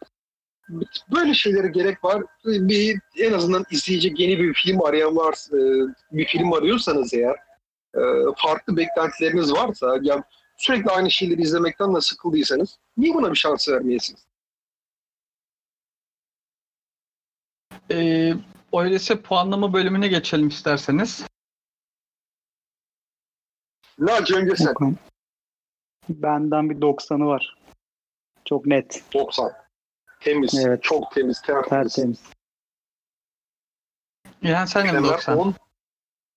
böyle 1.16 1.34
şeylere 1.34 1.68
gerek 1.68 2.04
var. 2.04 2.24
Bir 2.46 3.00
en 3.18 3.34
azından 3.34 3.66
izleyecek 3.72 4.20
yeni 4.20 4.40
bir 4.40 4.54
film 4.54 4.84
arayan 4.84 5.16
var, 5.16 5.36
e, 5.54 5.60
bir 6.12 6.26
film 6.26 6.54
arıyorsanız 6.54 7.14
eğer, 7.14 7.36
e, 7.96 8.02
farklı 8.38 8.78
beklentileriniz 8.78 9.54
varsa, 9.54 10.00
yani 10.02 10.24
sürekli 10.58 10.92
aynı 10.92 11.12
şeyleri 11.12 11.42
izlemekten 11.42 11.96
de 11.96 12.02
sıkıldıysanız, 12.02 12.78
niye 12.98 13.14
buna 13.14 13.32
bir 13.32 13.38
şans 13.38 13.70
vermeyesiniz? 13.70 14.26
Ee, 17.92 18.34
öyleyse 18.82 19.22
puanlama 19.22 19.74
bölümüne 19.74 20.08
geçelim 20.08 20.48
isterseniz. 20.48 21.26
Naci 24.00 24.36
önce 24.36 24.56
sen, 24.56 24.72
Okan. 24.72 24.96
Benden 26.10 26.70
bir 26.70 26.76
90'ı 26.76 27.28
var. 27.28 27.58
Çok 28.46 28.66
net. 28.66 29.04
90. 29.14 29.52
Temiz, 30.20 30.66
Evet. 30.66 30.84
çok 30.84 31.12
temiz, 31.12 31.42
tertemiz. 31.42 31.96
Tertemiz. 31.96 32.24
Yani 34.42 34.68
sen 34.68 34.88
de 34.88 34.92
mi 34.92 34.98
Kemer 34.98 35.14
90? 35.14 35.38
10. 35.38 35.54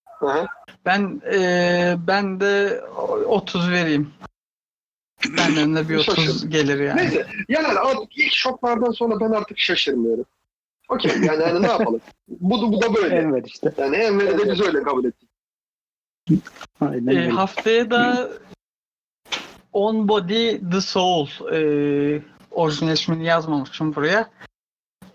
Hı 0.06 0.26
hı. 0.26 0.46
Ben 0.84 1.22
ee, 1.32 1.96
ben 1.98 2.40
de 2.40 2.80
30 3.26 3.70
vereyim. 3.70 4.14
Benden 5.36 5.76
de 5.76 5.88
bir 5.88 5.96
30 5.96 6.16
Şaşırdım. 6.16 6.50
gelir 6.50 6.80
yani. 6.80 6.96
Neyse 6.96 7.26
yani 7.48 8.08
ilk 8.16 8.32
şoklardan 8.32 8.90
sonra 8.90 9.20
ben 9.20 9.30
artık 9.30 9.58
şaşırmıyorum. 9.58 10.24
Okey 10.88 11.10
yani, 11.22 11.42
yani 11.42 11.62
ne 11.62 11.66
yapalım? 11.66 12.00
Bu, 12.28 12.62
da- 12.62 12.72
bu 12.72 12.82
da 12.82 12.94
böyle. 12.94 13.16
Enver 13.16 13.42
işte. 13.46 13.72
Yani 13.78 13.96
Enver'i 13.96 14.38
de 14.38 14.52
biz 14.52 14.60
öyle 14.60 14.82
kabul 14.82 15.04
ettik. 15.04 15.28
Aynen 16.80 17.06
Ee, 17.06 17.20
öyle. 17.20 17.30
haftaya 17.30 17.90
da 17.90 18.28
On 19.72 20.08
Body 20.08 20.58
The 20.70 20.80
Soul 20.80 21.26
ee, 21.52 22.22
orijinal 22.50 22.92
ismini 22.92 23.24
yazmamışım 23.24 23.94
buraya. 23.94 24.30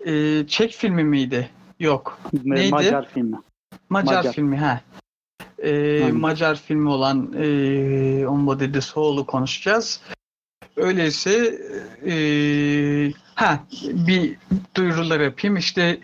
Ee, 0.06 0.46
Çek 0.48 0.72
filmi 0.72 1.04
miydi? 1.04 1.50
Yok. 1.80 2.18
neydi? 2.44 2.70
Macar 2.70 3.08
filmi. 3.08 3.36
Macar, 3.88 4.16
Macar. 4.16 4.32
filmi 4.32 4.56
ha. 4.56 4.80
Aynen. 5.64 6.16
Macar 6.16 6.54
filmi 6.56 6.88
olan 6.88 7.32
ee, 7.38 8.26
On 8.26 8.46
Body 8.46 8.72
The 8.72 8.80
Soul'u 8.80 9.26
konuşacağız. 9.26 10.00
Öyleyse 10.76 11.58
ee, 12.06 13.12
ha 13.34 13.64
bir 13.82 14.36
duyurular 14.76 15.20
yapayım. 15.20 15.56
İşte 15.56 15.98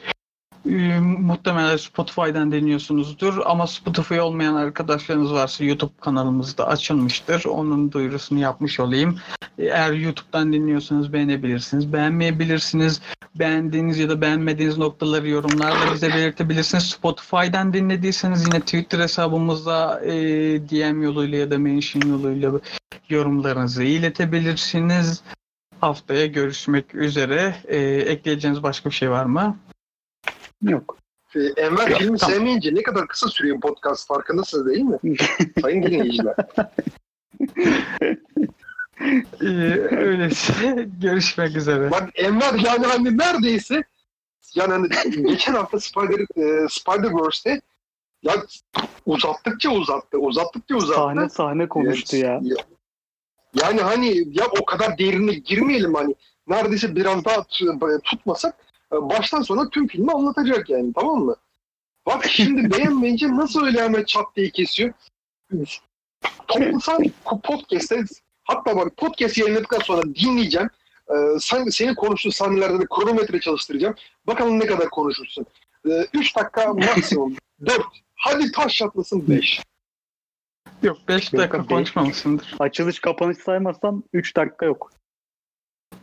muhtemelen 0.65 1.77
Spotify'dan 1.77 2.53
dinliyorsunuzdur 2.53 3.39
ama 3.45 3.67
Spotify 3.67 4.21
olmayan 4.21 4.55
arkadaşlarınız 4.55 5.33
varsa 5.33 5.65
YouTube 5.65 5.93
kanalımızda 6.01 6.69
açılmıştır. 6.69 7.45
Onun 7.45 7.93
duyurusunu 7.93 8.39
yapmış 8.39 8.81
olayım. 8.81 9.19
Eğer 9.59 9.93
YouTube'dan 9.93 10.53
dinliyorsanız 10.53 11.13
beğenebilirsiniz. 11.13 11.93
Beğenmeyebilirsiniz. 11.93 13.01
Beğendiğiniz 13.35 13.99
ya 13.99 14.09
da 14.09 14.21
beğenmediğiniz 14.21 14.79
noktaları 14.79 15.29
yorumlarla 15.29 15.95
bize 15.95 16.09
belirtebilirsiniz. 16.09 16.85
Spotify'dan 16.85 17.73
dinlediyseniz 17.73 18.47
yine 18.47 18.61
Twitter 18.61 18.99
hesabımızda 18.99 20.01
e, 20.05 20.13
DM 20.69 21.03
yoluyla 21.03 21.39
ya 21.39 21.51
da 21.51 21.59
mention 21.59 22.03
yoluyla 22.03 22.53
yorumlarınızı 23.09 23.83
iletebilirsiniz. 23.83 25.23
Haftaya 25.81 26.27
görüşmek 26.27 26.95
üzere. 26.95 27.55
E, 27.69 27.79
ekleyeceğiniz 27.87 28.63
başka 28.63 28.91
bir 28.91 28.95
şey 28.95 29.11
var 29.11 29.25
mı? 29.25 29.57
Yok. 30.63 30.97
Ee, 31.35 31.41
Enver 31.41 31.89
Yok, 31.89 31.99
filmi 31.99 32.19
tamam. 32.19 32.35
sevmeyince 32.35 32.75
ne 32.75 32.83
kadar 32.83 33.09
kısa 33.09 33.29
sürüyor 33.29 33.61
podcast 33.61 34.09
farkındasınız 34.09 34.67
değil 34.67 34.85
mi? 34.85 34.99
Sayın 35.63 35.83
dinleyiciler. 35.83 36.35
Ee, 39.41 39.47
öyleyse 39.97 40.89
görüşmek 41.01 41.57
üzere. 41.57 41.91
Bak 41.91 42.11
Enver 42.15 42.55
yani 42.55 42.87
hani 42.87 43.19
neredeyse 43.19 43.83
yani 44.55 44.73
hani 44.73 44.89
geçen 45.27 45.55
hafta 45.55 45.81
Spider, 45.81 46.21
e, 46.21 46.69
Spider-Verse'te 46.69 47.61
ya 48.23 48.35
uzattıkça 49.07 49.71
uzattı, 49.71 50.19
uzattıkça 50.19 50.77
uzattı. 50.77 51.01
Sahne 51.01 51.29
sahne 51.29 51.69
konuştu 51.69 52.17
ya. 52.17 52.41
Yani 53.63 53.81
hani 53.81 54.39
ya 54.39 54.47
o 54.61 54.65
kadar 54.65 54.99
derine 54.99 55.35
girmeyelim 55.35 55.95
hani. 55.95 56.15
Neredeyse 56.47 56.97
biraz 56.97 57.25
daha 57.25 57.45
tutmasak 58.05 58.55
baştan 58.93 59.43
sona 59.43 59.71
tüm 59.71 59.87
filmi 59.87 60.13
anlatacak 60.13 60.71
yani 60.71 60.93
tamam 60.93 61.25
mı? 61.25 61.37
Bak 62.07 62.25
şimdi 62.25 62.71
beğenmeyince 62.79 63.29
nasıl 63.29 63.65
öyle 63.65 63.83
hemen 63.83 64.05
çat 64.05 64.27
diye 64.37 64.51
kesiyor. 64.51 64.93
Toplasan 66.49 67.05
podcast'te 67.45 68.05
hatta 68.45 68.77
bak 68.77 68.97
podcast 68.97 69.39
yayınladıktan 69.39 69.79
sonra 69.79 70.03
dinleyeceğim. 70.03 70.69
Ee, 71.11 71.39
sen, 71.41 71.65
senin 71.65 71.95
konuştuğun 71.95 72.31
sahnelerde 72.31 72.81
de 72.81 72.87
kronometre 72.91 73.41
çalıştıracağım. 73.41 73.95
Bakalım 74.27 74.61
ne 74.61 74.67
kadar 74.67 74.91
konuşursun. 74.91 75.47
3 76.15 76.37
dakika 76.37 76.75
maksimum. 76.75 77.37
4. 77.67 77.83
Hadi 78.15 78.53
taş 78.53 78.75
çatlasın 78.75 79.29
5. 79.29 79.63
Yok 80.83 80.99
5 81.09 81.33
Yok, 81.33 81.43
dakika 81.43 81.67
konuşmamışsındır. 81.67 82.55
Açılış 82.59 83.01
kapanış 83.01 83.39
saymazsam 83.39 84.03
3 84.13 84.37
dakika 84.37 84.67
yok. 84.67 84.91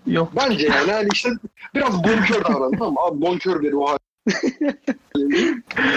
Yok. 0.07 0.31
Bence 0.35 0.67
yani 0.67 0.91
hani 0.91 1.07
işte 1.13 1.29
biraz 1.75 2.03
bonkör 2.03 2.43
davran 2.45 2.71
tamam 2.71 2.93
mı? 2.93 2.99
Abi 2.99 3.21
bonkör 3.21 3.61
biri 3.61 3.75
o 3.75 3.89
hal. 3.89 3.97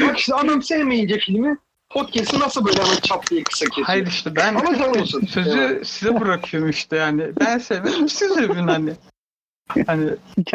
Bak 0.08 0.18
işte 0.18 0.34
adam 0.34 0.62
sevmeyince 0.62 1.18
filmi 1.18 1.56
podcast'ı 1.90 2.38
nasıl 2.40 2.64
böyle 2.64 2.82
hemen 2.82 2.96
çat 3.02 3.30
diye 3.30 3.42
kısa 3.42 3.66
kesiyor. 3.66 3.86
Hayır 3.86 4.06
işte 4.06 4.36
ben 4.36 4.54
Ama 4.54 4.78
can 4.78 5.00
olsun. 5.00 5.26
sözü 5.26 5.50
Evet. 5.58 5.86
size 5.86 6.20
bırakıyorum 6.20 6.70
işte 6.70 6.96
yani. 6.96 7.32
Ben 7.40 7.58
sevmedim 7.58 8.08
siz 8.08 8.36
övün 8.36 8.68
hani. 8.68 8.92
Hani 9.86 10.10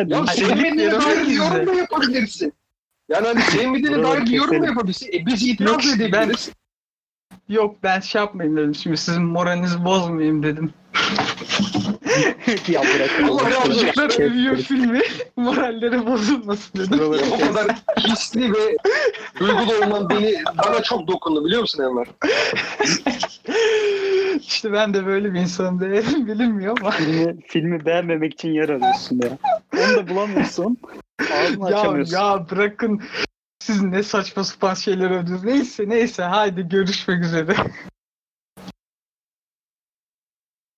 Ya 0.08 0.28
sevmediğine 0.28 0.92
dair 0.92 1.28
bir 1.28 1.32
yorum 1.34 1.68
da 1.68 1.74
yapabilirsin. 1.74 2.54
Yani 3.10 3.28
hani 3.28 3.42
sevmediğine 3.42 4.04
dair 4.04 4.26
bir 4.26 4.32
yorum 4.32 4.62
da 4.62 4.66
yapabilirsin. 4.66 5.08
E 5.14 5.26
biz 5.26 5.48
itiraz 5.48 5.86
Yok, 5.86 5.96
edebiliriz. 5.96 6.52
yok 7.50 7.76
ben 7.84 8.00
şey 8.00 8.22
yapmayayım 8.22 8.58
dedim. 8.58 8.76
Şimdi 8.76 8.98
sizin 8.98 9.24
moralinizi 9.24 9.86
bozmayayım 9.86 10.44
dedim. 10.44 10.74
Ya 12.68 12.82
bırak. 12.82 13.12
Allah 13.30 13.52
razı 13.52 13.70
olsun. 13.70 14.56
Filmi. 14.56 15.02
Moralleri 15.36 16.06
bozulmasın 16.06 16.80
dedim. 16.80 17.00
O 17.32 17.40
kadar 17.48 17.68
hisli 17.98 18.54
ve 18.54 18.78
duygulu 19.40 19.86
olman 19.86 20.10
beni 20.10 20.44
bana 20.66 20.84
çok 20.84 21.08
dokundu 21.08 21.46
biliyor 21.46 21.62
musun 21.62 21.84
Enver? 21.84 22.08
işte 24.40 24.74
ben 24.74 24.94
de 24.94 25.06
böyle 25.06 25.34
bir 25.34 25.40
insanım 25.40 25.80
değilim 25.80 26.28
bilinmiyor 26.28 26.78
ama. 26.82 26.92
filmi, 26.92 27.42
filmi 27.48 27.86
beğenmemek 27.86 28.34
için 28.34 28.50
yer 28.50 28.70
arıyorsun 28.70 29.22
ya. 29.24 29.38
Onu 29.78 29.96
da 29.96 30.10
bulamıyorsun. 30.10 30.78
Ağzını 31.34 31.72
ya, 31.72 31.78
açamıyorsun. 31.78 32.18
ya 32.18 32.46
bırakın 32.52 33.02
siz 33.60 33.84
ne 33.84 34.04
saçma 34.04 34.44
sapan 34.44 34.74
şeyler 34.74 35.12
övdünüz. 35.12 35.44
Neyse 35.44 35.84
neyse 35.88 36.24
haydi 36.24 36.70
görüşmek 36.70 37.24
üzere. 37.24 37.56